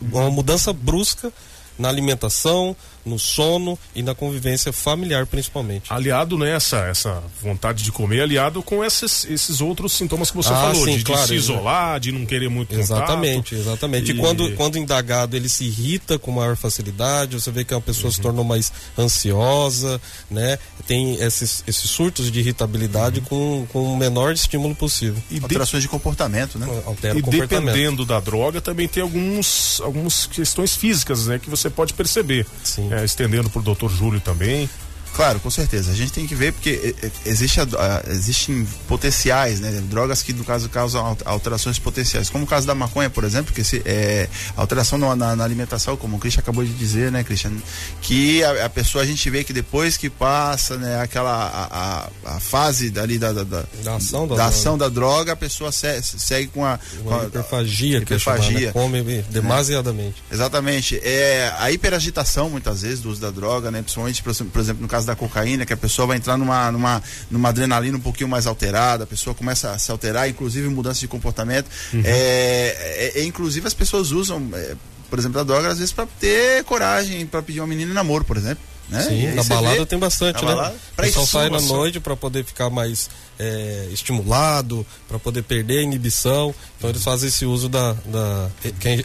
uma 0.00 0.30
mudança 0.30 0.72
brusca 0.72 1.32
na 1.78 1.88
alimentação, 1.88 2.76
no 3.04 3.18
sono 3.18 3.78
e 3.94 4.02
na 4.02 4.14
convivência 4.14 4.72
familiar 4.72 5.26
principalmente. 5.26 5.92
Aliado 5.92 6.36
nessa 6.38 6.78
essa 6.86 7.22
vontade 7.42 7.82
de 7.82 7.90
comer, 7.92 8.22
aliado 8.22 8.62
com 8.62 8.84
esses, 8.84 9.24
esses 9.24 9.60
outros 9.60 9.92
sintomas 9.92 10.30
que 10.30 10.36
você 10.36 10.50
Ah, 10.52 10.72
falou, 10.72 10.84
sim, 10.84 10.92
de, 10.92 10.98
de 10.98 11.04
claro, 11.04 11.26
se 11.28 11.34
isolar, 11.34 12.00
de 12.00 12.12
não 12.12 12.24
querer 12.26 12.48
muito 12.48 12.74
Exatamente, 12.74 13.54
contato. 13.54 13.68
exatamente. 13.68 14.12
E, 14.12 14.14
E- 14.14 14.18
quando, 14.18 14.52
quando 14.56 14.78
indagado 14.78 15.36
ele 15.36 15.48
se 15.48 15.64
irrita 15.64 16.18
com 16.18 16.30
maior 16.30 16.56
facilidade, 16.56 17.34
você 17.40 17.50
vê 17.50 17.64
que 17.64 17.74
a 17.74 17.80
pessoa 17.80 18.06
Uhum. 18.06 18.12
se 18.12 18.20
tornou 18.20 18.44
mais 18.44 18.72
ansiosa, 18.98 20.00
né? 20.30 20.58
Tem 20.86 21.14
esses, 21.16 21.62
esses 21.66 21.88
surtos 21.90 22.30
de 22.30 22.40
irritabilidade 22.40 23.20
Uhum. 23.20 23.24
com, 23.26 23.66
com 23.72 23.92
o 23.92 23.96
menor 23.96 24.32
estímulo 24.32 24.74
possível. 24.74 25.20
E, 25.30 25.38
de- 25.38 25.44
Alterações 25.44 25.82
de 25.82 25.88
comportamento, 25.88 26.58
né? 26.58 26.66
Altera 26.86 27.18
e 27.18 27.22
dependendo 27.22 28.04
da 28.04 28.20
droga, 28.20 28.60
também 28.60 28.88
tem 28.88 29.02
alguns, 29.02 29.80
algumas 29.80 30.26
questões 30.26 30.74
físicas, 30.74 31.26
né, 31.26 31.38
que 31.38 31.48
você 31.50 31.68
pode 31.70 31.94
perceber. 31.94 32.46
Sim. 32.64 32.91
É, 32.92 33.02
estendendo 33.06 33.48
para 33.48 33.60
o 33.60 33.74
Dr. 33.74 33.88
Júlio 33.88 34.20
também. 34.20 34.68
Claro, 35.14 35.38
com 35.40 35.50
certeza. 35.50 35.90
A 35.92 35.94
gente 35.94 36.12
tem 36.12 36.26
que 36.26 36.34
ver 36.34 36.52
porque 36.52 36.94
eh, 37.02 37.06
eh, 37.06 37.10
existe 37.26 37.60
a- 37.60 37.64
a- 37.64 38.10
existem 38.10 38.66
potenciais, 38.88 39.60
né? 39.60 39.70
Drogas 39.90 40.22
que 40.22 40.32
no 40.32 40.42
caso 40.44 40.68
causam 40.68 41.04
al- 41.04 41.18
alterações 41.26 41.78
potenciais. 41.78 42.30
Como 42.30 42.44
o 42.44 42.46
caso 42.46 42.66
da 42.66 42.74
maconha, 42.74 43.10
por 43.10 43.24
exemplo, 43.24 43.52
que 43.52 43.62
se, 43.62 43.82
é, 43.84 44.28
alteração 44.56 44.96
na, 44.98 45.14
na- 45.14 45.36
na 45.36 45.44
alimentação, 45.44 45.96
como 45.96 46.16
o 46.16 46.18
Christian 46.20 46.40
acabou 46.40 46.64
de 46.64 46.72
dizer, 46.72 47.12
né, 47.12 47.22
Christian? 47.24 47.52
Que 48.00 48.42
a, 48.42 48.66
a 48.66 48.68
pessoa 48.70 49.04
a 49.04 49.06
gente 49.06 49.28
vê 49.28 49.44
que 49.44 49.52
depois 49.52 49.96
que 49.96 50.08
passa, 50.08 50.76
né, 50.78 51.00
aquela 51.00 52.08
a, 52.26 52.40
fase 52.40 52.92
ali 52.98 53.18
da, 53.18 53.32
da, 53.32 53.44
da, 53.44 53.64
Da 53.84 53.96
ação 53.96 54.26
da 54.26 54.34
da 54.36 54.46
ação 54.46 54.78
da 54.78 54.88
droga, 54.88 55.32
a 55.32 55.36
pessoa 55.36 55.70
se- 55.72 56.02
segue 56.02 56.48
com 56.48 56.64
a, 56.64 56.78
com 57.04 57.14
a- 57.14 57.24
hiperfagia, 57.26 57.98
que 58.00 58.14
é 58.14 58.16
hiperfagia. 58.16 58.44
chamada, 58.44 58.66
né? 58.66 58.72
come 58.72 59.22
demasiadamente. 59.30 60.22
Exatamente. 60.30 60.98
É, 61.02 61.52
a 61.58 61.70
hiperagitação, 61.70 62.48
muitas 62.48 62.82
vezes, 62.82 63.00
do 63.00 63.10
uso 63.10 63.20
da 63.20 63.30
droga, 63.30 63.70
né? 63.70 63.82
Principalmente, 63.82 64.22
por 64.22 64.60
exemplo, 64.60 64.80
no 64.82 64.88
caso 64.88 65.01
da 65.04 65.14
cocaína, 65.16 65.64
que 65.66 65.72
a 65.72 65.76
pessoa 65.76 66.06
vai 66.06 66.16
entrar 66.16 66.36
numa, 66.36 66.70
numa, 66.72 67.02
numa 67.30 67.48
adrenalina 67.48 67.96
um 67.96 68.00
pouquinho 68.00 68.28
mais 68.28 68.46
alterada, 68.46 69.04
a 69.04 69.06
pessoa 69.06 69.34
começa 69.34 69.70
a 69.72 69.78
se 69.78 69.90
alterar, 69.90 70.28
inclusive 70.28 70.68
mudança 70.68 71.00
de 71.00 71.08
comportamento. 71.08 71.68
É, 72.04 73.12
é- 73.14 73.20
é- 73.20 73.24
inclusive, 73.24 73.66
as 73.66 73.74
pessoas 73.74 74.10
usam, 74.10 74.48
é, 74.54 74.74
por 75.10 75.18
exemplo, 75.18 75.40
a 75.40 75.44
droga, 75.44 75.68
às 75.68 75.78
vezes, 75.78 75.92
para 75.92 76.06
ter 76.18 76.64
coragem, 76.64 77.26
para 77.26 77.42
pedir 77.42 77.60
uma 77.60 77.66
menina 77.66 77.90
em 77.90 77.94
namoro, 77.94 78.24
por 78.24 78.36
exemplo. 78.36 78.62
Né? 78.88 79.00
Sim, 79.08 79.26
na 79.34 79.42
balada 79.44 79.78
vê- 79.78 79.86
tem 79.86 79.98
bastante, 79.98 80.44
né? 80.44 80.54
balada, 80.54 80.74
o 80.74 80.94
pra 80.96 81.06
pessoal 81.06 81.26
sai 81.26 81.48
na 81.48 81.60
noite 81.62 81.98
para 82.00 82.14
poder 82.14 82.44
ficar 82.44 82.68
mais 82.68 83.08
é, 83.38 83.88
estimulado, 83.90 84.84
para 85.08 85.18
poder 85.18 85.42
perder 85.42 85.78
a 85.78 85.82
inibição. 85.82 86.54
Então 86.76 86.90
eles 86.90 87.02
fazem 87.02 87.28
esse 87.28 87.46
uso 87.46 87.68
da, 87.70 87.94
da. 88.04 88.50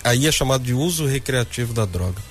aí 0.04 0.28
é 0.28 0.32
chamado 0.32 0.64
de 0.64 0.74
uso 0.74 1.06
recreativo 1.06 1.74
da 1.74 1.86
droga. 1.86 2.22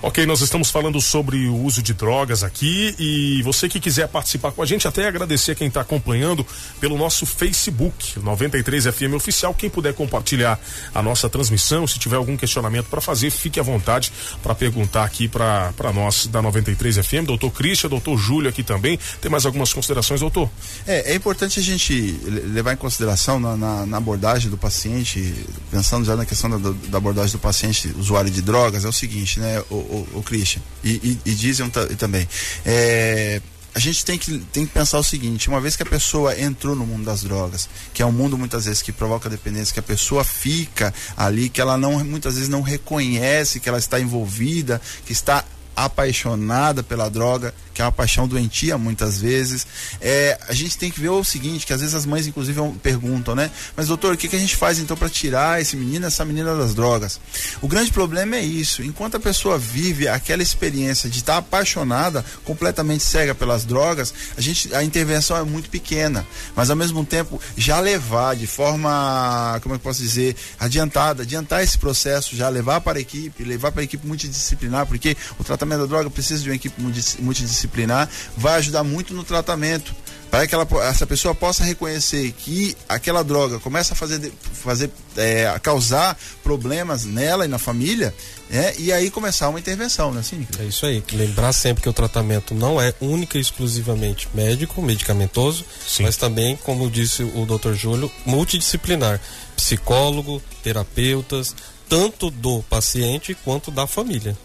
Ok, 0.00 0.24
nós 0.26 0.40
estamos 0.40 0.70
falando 0.70 1.00
sobre 1.00 1.48
o 1.48 1.56
uso 1.56 1.82
de 1.82 1.92
drogas 1.92 2.44
aqui 2.44 2.94
e 3.00 3.42
você 3.42 3.68
que 3.68 3.80
quiser 3.80 4.06
participar 4.06 4.52
com 4.52 4.62
a 4.62 4.66
gente, 4.66 4.86
até 4.86 5.08
agradecer 5.08 5.56
quem 5.56 5.66
está 5.66 5.80
acompanhando 5.80 6.46
pelo 6.78 6.96
nosso 6.96 7.26
Facebook, 7.26 8.16
93 8.20 8.84
FM 8.84 9.14
Oficial. 9.16 9.52
Quem 9.52 9.68
puder 9.68 9.92
compartilhar 9.94 10.56
a 10.94 11.02
nossa 11.02 11.28
transmissão, 11.28 11.84
se 11.84 11.98
tiver 11.98 12.14
algum 12.14 12.36
questionamento 12.36 12.86
para 12.86 13.00
fazer, 13.00 13.28
fique 13.30 13.58
à 13.58 13.62
vontade 13.64 14.12
para 14.40 14.54
perguntar 14.54 15.02
aqui 15.02 15.26
para 15.26 15.72
nós 15.92 16.28
da 16.28 16.40
93 16.40 16.98
FM. 17.04 17.26
Doutor 17.26 17.50
Christian, 17.50 17.90
doutor 17.90 18.16
Júlio 18.16 18.48
aqui 18.48 18.62
também. 18.62 19.00
Tem 19.20 19.28
mais 19.28 19.44
algumas 19.46 19.72
considerações, 19.72 20.20
doutor? 20.20 20.48
É, 20.86 21.10
é 21.10 21.14
importante 21.16 21.58
a 21.58 21.62
gente 21.62 21.92
le- 21.92 22.42
levar 22.42 22.72
em 22.72 22.76
consideração 22.76 23.40
na, 23.40 23.56
na- 23.56 23.84
na 23.84 23.96
abordagem 23.96 24.48
do 24.48 24.56
paciente, 24.56 25.34
pensando 25.72 26.04
já 26.04 26.14
na 26.14 26.24
questão 26.24 26.48
da, 26.50 26.70
da 26.86 26.98
abordagem 26.98 27.32
do 27.32 27.40
paciente 27.40 27.92
usuário 27.98 28.30
de 28.30 28.40
drogas, 28.42 28.84
é 28.84 28.88
o 28.88 28.92
seguinte, 28.92 29.40
né, 29.40 29.60
o, 29.68 29.87
o, 29.88 30.18
o 30.18 30.22
Christian, 30.22 30.62
e, 30.84 30.90
e, 31.24 31.30
e 31.30 31.34
dizem 31.34 31.68
ta- 31.70 31.86
também. 31.96 32.28
É, 32.64 33.40
a 33.74 33.78
gente 33.78 34.04
tem 34.04 34.18
que, 34.18 34.38
tem 34.52 34.66
que 34.66 34.72
pensar 34.72 34.98
o 34.98 35.04
seguinte, 35.04 35.48
uma 35.48 35.60
vez 35.60 35.76
que 35.76 35.82
a 35.82 35.86
pessoa 35.86 36.38
entrou 36.40 36.74
no 36.74 36.84
mundo 36.86 37.04
das 37.04 37.22
drogas, 37.22 37.68
que 37.94 38.02
é 38.02 38.06
um 38.06 38.10
mundo 38.12 38.36
muitas 38.36 38.64
vezes 38.64 38.82
que 38.82 38.90
provoca 38.90 39.28
dependência, 39.30 39.72
que 39.72 39.78
a 39.80 39.82
pessoa 39.82 40.24
fica 40.24 40.92
ali, 41.16 41.48
que 41.48 41.60
ela 41.60 41.76
não 41.76 42.02
muitas 42.04 42.34
vezes 42.34 42.48
não 42.48 42.60
reconhece 42.62 43.60
que 43.60 43.68
ela 43.68 43.78
está 43.78 44.00
envolvida, 44.00 44.80
que 45.06 45.12
está 45.12 45.44
apaixonada 45.76 46.82
pela 46.82 47.08
droga, 47.08 47.54
que 47.78 47.82
é 47.82 47.84
uma 47.84 47.92
paixão 47.92 48.26
doentia 48.26 48.76
muitas 48.76 49.20
vezes. 49.20 49.64
É, 50.00 50.36
a 50.48 50.52
gente 50.52 50.76
tem 50.76 50.90
que 50.90 51.00
ver 51.00 51.10
o 51.10 51.22
seguinte, 51.22 51.64
que 51.64 51.72
às 51.72 51.80
vezes 51.80 51.94
as 51.94 52.04
mães 52.04 52.26
inclusive 52.26 52.60
perguntam, 52.82 53.36
né? 53.36 53.52
Mas 53.76 53.86
doutor, 53.86 54.14
o 54.14 54.16
que, 54.16 54.26
que 54.26 54.34
a 54.34 54.38
gente 54.38 54.56
faz 54.56 54.80
então 54.80 54.96
para 54.96 55.08
tirar 55.08 55.62
esse 55.62 55.76
menino, 55.76 56.04
essa 56.04 56.24
menina 56.24 56.56
das 56.56 56.74
drogas? 56.74 57.20
O 57.62 57.68
grande 57.68 57.92
problema 57.92 58.34
é 58.34 58.42
isso. 58.42 58.82
Enquanto 58.82 59.16
a 59.16 59.20
pessoa 59.20 59.56
vive 59.56 60.08
aquela 60.08 60.42
experiência 60.42 61.08
de 61.08 61.18
estar 61.18 61.36
apaixonada, 61.36 62.24
completamente 62.44 63.04
cega 63.04 63.32
pelas 63.32 63.64
drogas, 63.64 64.12
a 64.36 64.40
gente 64.40 64.74
a 64.74 64.82
intervenção 64.82 65.36
é 65.36 65.44
muito 65.44 65.70
pequena, 65.70 66.26
mas 66.56 66.70
ao 66.70 66.74
mesmo 66.76 67.04
tempo 67.04 67.40
já 67.56 67.78
levar 67.78 68.34
de 68.34 68.48
forma, 68.48 69.60
como 69.62 69.76
eu 69.76 69.78
posso 69.78 70.02
dizer, 70.02 70.34
adiantada, 70.58 71.22
adiantar 71.22 71.62
esse 71.62 71.78
processo, 71.78 72.34
já 72.34 72.48
levar 72.48 72.80
para 72.80 72.98
a 72.98 73.00
equipe, 73.00 73.44
levar 73.44 73.70
para 73.70 73.82
a 73.82 73.84
equipe 73.84 74.04
multidisciplinar, 74.04 74.84
porque 74.84 75.16
o 75.38 75.44
tratamento 75.44 75.82
da 75.82 75.86
droga 75.86 76.10
precisa 76.10 76.42
de 76.42 76.50
uma 76.50 76.56
equipe 76.56 76.82
multi- 76.82 77.22
multidisciplinar, 77.68 78.08
vai 78.36 78.56
ajudar 78.56 78.82
muito 78.82 79.14
no 79.14 79.22
tratamento. 79.22 79.94
Para 80.30 80.46
que 80.46 80.54
ela, 80.54 80.68
essa 80.82 81.06
pessoa 81.06 81.34
possa 81.34 81.64
reconhecer 81.64 82.32
que 82.32 82.76
aquela 82.86 83.24
droga 83.24 83.58
começa 83.60 83.94
a 83.94 83.96
fazer, 83.96 84.30
fazer 84.52 84.90
é, 85.16 85.48
a 85.48 85.58
causar 85.58 86.18
problemas 86.44 87.06
nela 87.06 87.46
e 87.46 87.48
na 87.48 87.56
família, 87.56 88.14
né? 88.50 88.74
e 88.78 88.92
aí 88.92 89.10
começar 89.10 89.48
uma 89.48 89.58
intervenção, 89.58 90.12
né, 90.12 90.20
assim? 90.20 90.46
É 90.58 90.64
isso 90.64 90.84
aí. 90.84 91.02
Lembrar 91.14 91.54
sempre 91.54 91.82
que 91.82 91.88
o 91.88 91.94
tratamento 91.94 92.54
não 92.54 92.78
é 92.78 92.92
única 93.00 93.38
e 93.38 93.40
exclusivamente 93.40 94.28
médico, 94.34 94.82
medicamentoso, 94.82 95.64
Sim. 95.86 96.02
mas 96.02 96.18
também, 96.18 96.56
como 96.56 96.90
disse 96.90 97.22
o 97.22 97.46
Dr. 97.46 97.72
Júlio, 97.72 98.12
multidisciplinar. 98.26 99.18
Psicólogo, 99.56 100.42
terapeutas, 100.62 101.56
tanto 101.88 102.30
do 102.30 102.62
paciente 102.64 103.34
quanto 103.46 103.70
da 103.70 103.86
família. 103.86 104.36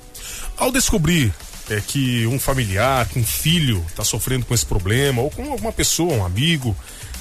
Ao 0.55 0.71
descobrir 0.71 1.33
é, 1.69 1.81
que 1.81 2.27
um 2.27 2.39
familiar, 2.39 3.07
que 3.07 3.19
um 3.19 3.23
filho 3.23 3.83
está 3.87 4.03
sofrendo 4.03 4.45
com 4.45 4.53
esse 4.53 4.65
problema, 4.65 5.21
ou 5.21 5.29
com 5.29 5.51
alguma 5.51 5.71
pessoa, 5.71 6.13
um 6.13 6.25
amigo 6.25 6.75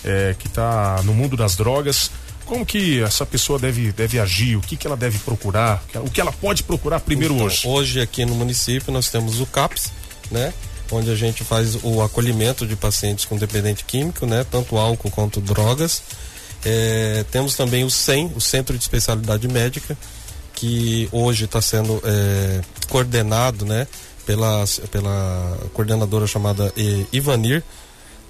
é, 0.05 0.35
que 0.39 0.47
está 0.47 1.01
no 1.05 1.15
mundo 1.15 1.37
das 1.37 1.57
drogas, 1.57 2.11
como 2.45 2.67
que 2.67 3.01
essa 3.01 3.25
pessoa 3.25 3.59
deve, 3.59 3.93
deve 3.93 4.19
agir? 4.19 4.57
O 4.57 4.61
que, 4.61 4.77
que 4.77 4.87
ela 4.87 4.97
deve 4.97 5.19
procurar? 5.21 5.83
O 5.95 6.11
que 6.11 6.21
ela 6.21 6.33
pode 6.33 6.63
procurar 6.63 7.01
primeiro 7.01 7.35
Então, 7.35 7.47
hoje? 7.47 7.67
Hoje 7.67 8.01
aqui 8.01 8.25
no 8.25 8.35
município 8.35 8.93
nós 8.93 9.09
temos 9.09 9.41
o 9.41 9.47
CAPS, 9.47 9.93
né? 10.31 10.53
Onde 10.91 11.11
a 11.11 11.15
gente 11.15 11.43
faz 11.45 11.79
o 11.83 12.03
acolhimento 12.03 12.67
de 12.67 12.77
pacientes 12.77 13.25
com 13.25 13.39
dependente 13.39 13.85
químico, 13.85 14.27
né? 14.27 14.45
Tanto 14.51 14.77
álcool 14.77 15.11
quanto 15.11 15.41
drogas. 15.41 16.03
É, 16.65 17.25
temos 17.31 17.57
também 17.57 17.85
o 17.85 17.91
CEM, 17.91 18.31
o 18.37 18.41
Centro 18.41 18.77
de 18.77 18.83
Especialidade 18.83 19.49
Médica, 19.49 19.97
que 20.55 21.09
hoje 21.11 21.47
está 21.47 21.63
sendo 21.63 22.03
é, 22.05 22.61
coordenado, 22.89 23.65
né? 23.65 23.87
Pela, 24.27 24.65
pela 24.91 25.59
coordenadora 25.73 26.27
chamada 26.27 26.73
Ivanir. 27.13 27.63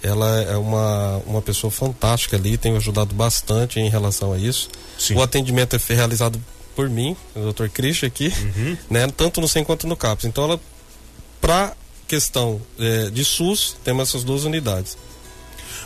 Ela 0.03 0.43
é 0.43 0.57
uma, 0.57 1.23
uma 1.27 1.43
pessoa 1.43 1.71
fantástica 1.71 2.37
ali, 2.37 2.59
tem 2.59 2.77
ajudado 2.77 3.15
bastante 3.15 3.79
em 3.79 3.89
relação 3.89 4.33
a 4.33 4.39
isso. 4.39 4.69
Sim. 4.99 5.15
O 5.15 5.23
atendimento 5.23 5.77
é 5.77 5.95
realizado 5.95 6.43
por 6.75 6.89
mim, 6.89 7.17
o 7.37 7.53
Dr. 7.53 7.69
Christian 7.69 8.09
aqui, 8.09 8.33
né? 8.91 9.07
Tanto 9.17 9.41
no 9.41 9.47
SEM 9.47 9.63
quanto 9.63 9.87
no 9.87 9.97
CAPS. 9.97 10.25
Então 10.25 10.45
ela, 10.45 10.61
para 11.41 11.77
questão 12.09 12.61
eh, 12.79 13.11
de 13.11 13.25
SUS, 13.25 13.77
temos 13.85 14.09
essas 14.09 14.25
duas 14.25 14.45
unidades. 14.45 14.97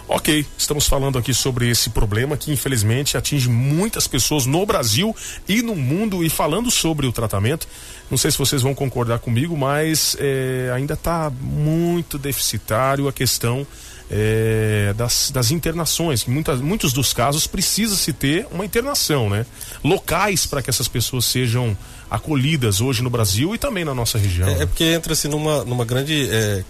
Ok, 0.09 0.47
estamos 0.57 0.87
falando 0.87 1.19
aqui 1.19 1.35
sobre 1.35 1.69
esse 1.69 1.91
problema 1.91 2.37
que 2.37 2.53
infelizmente 2.53 3.17
atinge 3.17 3.49
muitas 3.49 4.07
pessoas 4.07 4.47
no 4.47 4.65
Brasil 4.65 5.15
e 5.49 5.63
no 5.63 5.75
mundo. 5.75 6.25
E 6.25 6.31
falando 6.31 6.71
sobre 6.71 7.09
o 7.09 7.13
tratamento, 7.13 7.67
não 8.09 8.17
sei 8.17 8.31
se 8.31 8.39
vocês 8.39 8.63
vão 8.63 8.73
concordar 8.73 9.19
comigo, 9.19 9.57
mas 9.57 10.17
é, 10.21 10.71
ainda 10.73 10.95
está 10.95 11.29
muito 11.29 12.19
deficitário 12.19 13.09
a 13.09 13.13
questão 13.13 13.67
é, 14.09 14.95
das, 14.97 15.33
das 15.33 15.51
internações. 15.51 16.23
Que 16.23 16.31
muitas, 16.31 16.61
muitos 16.61 16.93
dos 16.93 17.13
casos 17.13 17.49
precisa-se 17.49 18.13
ter 18.13 18.47
uma 18.53 18.65
internação, 18.65 19.29
né? 19.29 19.45
Locais 19.83 20.47
para 20.47 20.63
que 20.63 20.71
essas 20.71 20.87
pessoas 20.87 21.25
sejam 21.25 21.77
acolhidas 22.09 22.81
hoje 22.81 23.03
no 23.03 23.11
Brasil 23.11 23.57
e 23.57 23.59
também 23.59 23.85
na 23.85 23.93
nossa 23.93 24.19
região. 24.19 24.49
É, 24.49 24.55
né? 24.55 24.63
é 24.63 24.67
porque 24.67 24.85
entra-se 24.85 25.27
numa, 25.27 25.65
numa 25.65 25.85
grande 25.85 26.29
eh, 26.31 26.63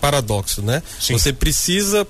paradoxo, 0.00 0.62
né? 0.62 0.82
Sim. 0.98 1.12
Você 1.12 1.30
precisa 1.30 2.06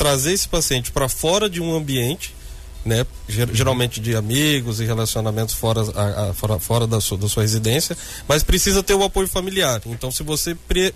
trazer 0.00 0.32
esse 0.32 0.48
paciente 0.48 0.90
para 0.90 1.10
fora 1.10 1.46
de 1.46 1.60
um 1.60 1.76
ambiente, 1.76 2.34
né? 2.82 3.06
Ger- 3.28 3.50
Geralmente 3.52 4.00
de 4.00 4.16
amigos 4.16 4.80
e 4.80 4.86
relacionamentos 4.86 5.54
fora, 5.54 5.82
a- 5.94 6.30
a- 6.30 6.32
fora, 6.32 6.58
fora 6.58 6.86
da, 6.86 7.02
sua, 7.02 7.18
da 7.18 7.28
sua 7.28 7.42
residência, 7.42 7.94
mas 8.26 8.42
precisa 8.42 8.82
ter 8.82 8.94
o 8.94 9.04
apoio 9.04 9.28
familiar. 9.28 9.82
Então, 9.84 10.10
se 10.10 10.22
você 10.22 10.54
pre- 10.54 10.94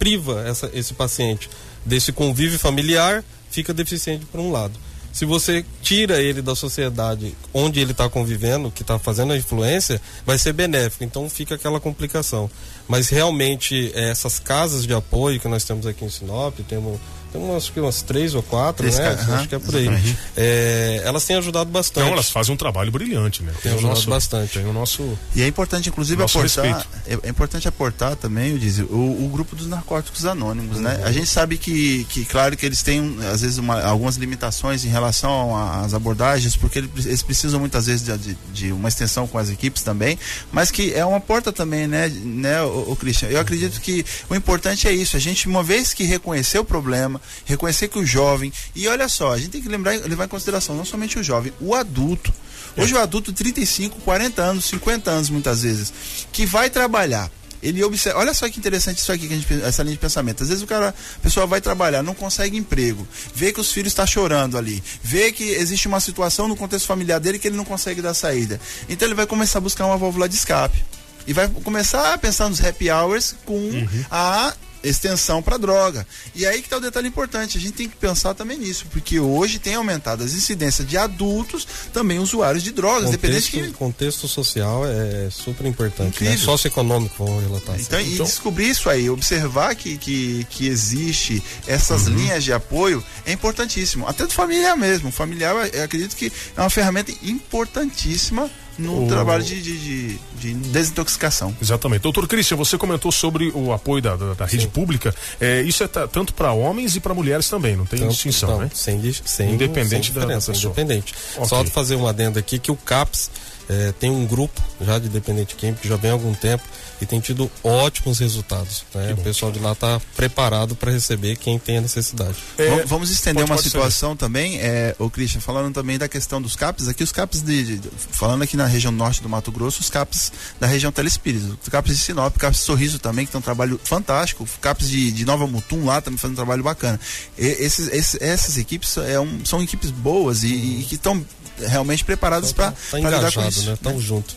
priva 0.00 0.42
essa, 0.48 0.68
esse 0.74 0.94
paciente 0.94 1.48
desse 1.84 2.10
convívio 2.10 2.58
familiar, 2.58 3.22
fica 3.52 3.72
deficiente 3.72 4.26
por 4.26 4.40
um 4.40 4.50
lado. 4.50 4.74
Se 5.12 5.24
você 5.24 5.64
tira 5.80 6.20
ele 6.20 6.42
da 6.42 6.56
sociedade 6.56 7.36
onde 7.54 7.78
ele 7.78 7.92
está 7.92 8.08
convivendo, 8.08 8.68
que 8.70 8.82
está 8.82 8.98
fazendo 8.98 9.32
a 9.32 9.36
influência, 9.36 10.00
vai 10.26 10.38
ser 10.38 10.52
benéfico. 10.52 11.04
Então 11.04 11.30
fica 11.30 11.54
aquela 11.54 11.78
complicação. 11.78 12.50
Mas 12.88 13.08
realmente 13.10 13.92
essas 13.94 14.40
casas 14.40 14.84
de 14.84 14.92
apoio 14.92 15.38
que 15.40 15.46
nós 15.48 15.62
temos 15.64 15.86
aqui 15.86 16.04
em 16.04 16.10
Sinop, 16.10 16.58
temos 16.68 16.98
tem 17.32 17.40
umas, 17.40 17.68
umas 17.76 18.02
três 18.02 18.34
ou 18.34 18.42
quatro, 18.42 18.86
Esse 18.86 19.00
né? 19.00 19.16
Cara, 19.16 19.36
Acho 19.36 19.48
que 19.48 19.54
é 19.54 19.58
por 19.58 19.76
aí. 19.76 20.16
É, 20.36 21.02
elas 21.04 21.24
têm 21.24 21.36
ajudado 21.36 21.70
bastante. 21.70 22.04
Não, 22.04 22.12
elas 22.12 22.30
fazem 22.30 22.54
um 22.54 22.56
trabalho 22.56 22.90
brilhante, 22.90 23.42
né? 23.42 23.52
Tem, 23.52 23.62
tem 23.62 23.72
ajudado 23.72 23.94
nosso, 23.94 24.10
bastante. 24.10 24.52
Tem 24.58 24.66
o 24.66 24.72
nosso. 24.72 25.18
E 25.34 25.42
é 25.42 25.46
importante, 25.46 25.88
inclusive, 25.88 26.22
aportar. 26.22 26.86
É, 27.06 27.18
é, 27.22 27.28
importante 27.28 27.68
aportar 27.68 28.16
também, 28.16 28.52
eu 28.52 28.58
disse, 28.58 28.82
o, 28.82 29.24
o, 29.24 29.28
grupo 29.30 29.54
dos 29.54 29.66
narcóticos 29.66 30.24
anônimos, 30.24 30.78
né? 30.78 30.92
uhum. 30.92 30.98
né? 30.98 31.04
A 31.04 31.12
gente 31.12 31.28
sabe 31.28 31.58
que, 31.58 32.04
que, 32.04 32.24
claro, 32.24 32.56
que 32.56 32.64
eles 32.64 32.82
têm, 32.82 33.18
às 33.30 33.42
vezes, 33.42 33.58
uma, 33.58 33.82
algumas 33.82 34.16
limitações 34.16 34.84
em 34.84 34.88
relação 34.88 35.56
às 35.56 35.92
abordagens, 35.92 36.56
porque 36.56 36.78
eles 36.78 37.22
precisam 37.22 37.60
muitas 37.60 37.86
vezes 37.86 38.04
de, 38.04 38.16
de, 38.16 38.38
de, 38.52 38.72
uma 38.72 38.88
extensão 38.88 39.26
com 39.26 39.38
as 39.38 39.50
equipes 39.50 39.82
também, 39.82 40.18
mas 40.50 40.70
que 40.70 40.94
é 40.94 41.04
uma 41.04 41.20
porta 41.20 41.52
também, 41.52 41.86
né, 41.86 42.08
né, 42.08 42.62
o, 42.62 42.92
o 42.92 42.96
Christian? 42.96 43.28
Eu 43.28 43.40
acredito 43.40 43.80
que 43.80 44.04
o 44.30 44.34
importante 44.34 44.88
é 44.88 44.92
isso, 44.92 45.16
a 45.16 45.20
gente, 45.20 45.46
uma 45.46 45.62
vez 45.62 45.92
que 45.92 46.04
reconhecer 46.04 46.58
o 46.58 46.64
problema, 46.64 47.17
reconhecer 47.44 47.88
que 47.88 47.98
o 47.98 48.06
jovem. 48.06 48.52
E 48.74 48.88
olha 48.88 49.08
só, 49.08 49.32
a 49.32 49.38
gente 49.38 49.50
tem 49.50 49.62
que 49.62 49.68
lembrar, 49.68 49.92
levar 50.00 50.24
em 50.24 50.28
consideração 50.28 50.76
não 50.76 50.84
somente 50.84 51.18
o 51.18 51.22
jovem, 51.22 51.52
o 51.60 51.74
adulto. 51.74 52.32
Hoje 52.76 52.94
o 52.94 52.98
adulto, 52.98 53.32
35, 53.32 54.00
40 54.00 54.42
anos, 54.42 54.64
50 54.66 55.10
anos 55.10 55.30
muitas 55.30 55.62
vezes, 55.62 55.92
que 56.30 56.46
vai 56.46 56.70
trabalhar 56.70 57.30
ele 57.62 57.82
observa. 57.82 58.18
Olha 58.18 58.32
só 58.32 58.48
que 58.48 58.58
interessante 58.58 58.98
isso 58.98 59.12
aqui, 59.12 59.28
gente, 59.28 59.46
essa 59.62 59.82
linha 59.82 59.94
de 59.94 60.00
pensamento. 60.00 60.42
Às 60.42 60.48
vezes 60.48 60.62
o 60.62 60.66
cara, 60.66 60.90
a 60.90 61.20
pessoa 61.20 61.46
vai 61.46 61.60
trabalhar, 61.60 62.02
não 62.02 62.14
consegue 62.14 62.56
emprego, 62.56 63.06
vê 63.34 63.52
que 63.52 63.60
os 63.60 63.72
filhos 63.72 63.92
estão 63.92 64.04
tá 64.04 64.10
chorando 64.10 64.56
ali, 64.56 64.82
vê 65.02 65.32
que 65.32 65.44
existe 65.50 65.88
uma 65.88 66.00
situação 66.00 66.48
no 66.48 66.56
contexto 66.56 66.86
familiar 66.86 67.18
dele 67.18 67.38
que 67.38 67.48
ele 67.48 67.56
não 67.56 67.64
consegue 67.64 68.00
dar 68.00 68.14
saída. 68.14 68.60
Então 68.88 69.06
ele 69.06 69.14
vai 69.14 69.26
começar 69.26 69.58
a 69.58 69.62
buscar 69.62 69.86
uma 69.86 69.96
válvula 69.96 70.28
de 70.28 70.36
escape. 70.36 70.84
E 71.26 71.32
vai 71.32 71.46
começar 71.46 72.14
a 72.14 72.18
pensar 72.18 72.48
nos 72.48 72.64
happy 72.64 72.90
hours 72.90 73.34
com 73.44 73.52
uhum. 73.52 74.04
a 74.10 74.54
extensão 74.82 75.42
para 75.42 75.56
droga. 75.56 76.06
E 76.34 76.46
aí 76.46 76.60
que 76.60 76.66
está 76.66 76.76
o 76.76 76.80
detalhe 76.80 77.08
importante, 77.08 77.58
a 77.58 77.60
gente 77.60 77.72
tem 77.72 77.88
que 77.88 77.96
pensar 77.96 78.34
também 78.34 78.58
nisso, 78.58 78.86
porque 78.90 79.18
hoje 79.18 79.58
tem 79.58 79.74
aumentado 79.74 80.22
as 80.22 80.34
incidências 80.34 80.86
de 80.86 80.96
adultos, 80.96 81.66
também 81.92 82.18
usuários 82.18 82.62
de 82.62 82.70
drogas, 82.72 83.10
contexto, 83.10 83.50
que... 83.50 83.70
contexto 83.72 84.28
social 84.28 84.84
é 84.86 85.28
super 85.30 85.66
importante, 85.66 86.22
né? 86.22 86.36
socioeconômico, 86.36 87.24
vamos 87.24 87.42
relatar. 87.42 87.78
Então, 87.78 87.98
assim. 87.98 88.14
então, 88.14 88.26
e 88.26 88.28
descobrir 88.28 88.70
isso 88.70 88.88
aí, 88.88 89.10
observar 89.10 89.74
que, 89.74 89.96
que, 89.96 90.46
que 90.50 90.66
existe 90.66 91.42
essas 91.66 92.06
uhum. 92.06 92.14
linhas 92.14 92.44
de 92.44 92.52
apoio 92.52 93.04
é 93.26 93.32
importantíssimo, 93.32 94.06
até 94.06 94.26
do 94.26 94.32
familiar 94.32 94.76
mesmo, 94.76 95.08
o 95.08 95.12
familiar 95.12 95.54
eu 95.72 95.84
acredito 95.84 96.16
que 96.16 96.32
é 96.56 96.60
uma 96.60 96.70
ferramenta 96.70 97.12
importantíssima 97.22 98.50
no 98.78 99.04
o... 99.04 99.08
trabalho 99.08 99.42
de, 99.42 99.60
de, 99.60 99.78
de, 99.78 100.18
de, 100.36 100.54
desintoxicação. 100.54 101.54
Exatamente. 101.60 102.02
Doutor 102.02 102.26
Christian, 102.28 102.56
você 102.56 102.78
comentou 102.78 103.10
sobre 103.10 103.50
o 103.54 103.72
apoio 103.72 104.00
da, 104.00 104.16
da, 104.16 104.34
da 104.34 104.46
rede 104.46 104.68
pública. 104.68 105.14
É, 105.40 105.62
isso 105.62 105.82
é 105.82 105.88
tanto 105.88 106.32
para 106.32 106.52
homens 106.52 106.96
e 106.96 107.00
para 107.00 107.12
mulheres 107.12 107.48
também, 107.48 107.76
não 107.76 107.84
tem 107.84 107.98
tanto, 107.98 108.10
distinção, 108.10 108.50
não, 108.50 108.58
né? 108.60 108.70
Sem, 108.72 109.12
sem, 109.24 109.52
independente 109.52 109.90
sem 109.90 110.00
diferença, 110.00 110.52
da, 110.52 110.58
independente. 110.58 111.14
Okay. 111.34 111.48
Só 111.48 111.64
fazer 111.64 111.96
uma 111.96 112.10
adenda 112.10 112.38
aqui 112.38 112.58
que 112.58 112.70
o 112.70 112.76
CAPS 112.76 113.30
é, 113.68 113.92
tem 113.98 114.10
um 114.10 114.26
grupo 114.26 114.62
já 114.80 114.98
de 114.98 115.08
dependente 115.08 115.54
químico 115.54 115.82
que 115.82 115.88
já 115.88 115.96
vem 115.96 116.10
há 116.10 116.14
algum 116.14 116.32
tempo 116.34 116.64
e 117.00 117.06
tem 117.06 117.20
tido 117.20 117.50
ótimos 117.62 118.18
resultados. 118.18 118.84
Né? 118.94 119.12
O 119.12 119.16
pessoal 119.18 119.52
de 119.52 119.58
lá 119.58 119.72
está 119.72 120.00
preparado 120.16 120.74
para 120.74 120.90
receber 120.90 121.36
quem 121.36 121.58
tem 121.58 121.78
a 121.78 121.80
necessidade. 121.80 122.36
É, 122.56 122.84
vamos 122.84 123.10
estender 123.10 123.42
pode, 123.42 123.50
uma 123.50 123.56
pode 123.56 123.68
situação 123.68 124.12
ser. 124.12 124.18
também, 124.18 124.58
é, 124.60 124.94
o 124.98 125.08
Christian, 125.08 125.40
falando 125.40 125.72
também 125.72 125.98
da 125.98 126.08
questão 126.08 126.40
dos 126.40 126.56
CAPs, 126.56 126.88
aqui 126.88 127.02
os 127.02 127.12
CAPs 127.12 127.42
de, 127.42 127.78
de, 127.78 127.90
falando 128.10 128.42
aqui 128.42 128.56
na 128.56 128.66
região 128.66 128.92
norte 128.92 129.22
do 129.22 129.28
Mato 129.28 129.52
Grosso, 129.52 129.80
os 129.80 129.90
CAPs 129.90 130.32
da 130.58 130.66
região 130.66 130.90
Telespírito, 130.90 131.58
os 131.62 131.68
CAPs 131.68 131.96
de 131.96 132.02
Sinop, 132.02 132.36
CAPs 132.36 132.60
de 132.60 132.64
Sorriso 132.64 132.98
também, 132.98 133.26
que 133.26 133.32
tem 133.32 133.38
um 133.38 133.42
trabalho 133.42 133.80
fantástico, 133.82 134.46
CAPs 134.60 134.88
de, 134.88 135.12
de 135.12 135.24
Nova 135.24 135.46
Mutum 135.46 135.84
lá 135.84 136.00
também 136.00 136.18
fazendo 136.18 136.34
um 136.34 136.36
trabalho 136.36 136.62
bacana. 136.62 136.98
E, 137.36 137.46
esses, 137.46 137.88
esses, 137.88 138.20
essas 138.20 138.56
equipes 138.58 138.96
é 138.96 139.18
um, 139.20 139.44
são 139.44 139.62
equipes 139.62 139.90
boas 139.90 140.42
e, 140.42 140.48
e 140.48 140.86
que 140.88 140.96
estão 140.96 141.24
realmente 141.66 142.04
preparados 142.04 142.52
para 142.52 142.72
tá 142.72 142.98
lidar 142.98 143.32
com 143.32 143.48
isso. 143.48 143.66
Né? 143.66 143.74
Estão 143.74 144.00
junto. 144.00 144.34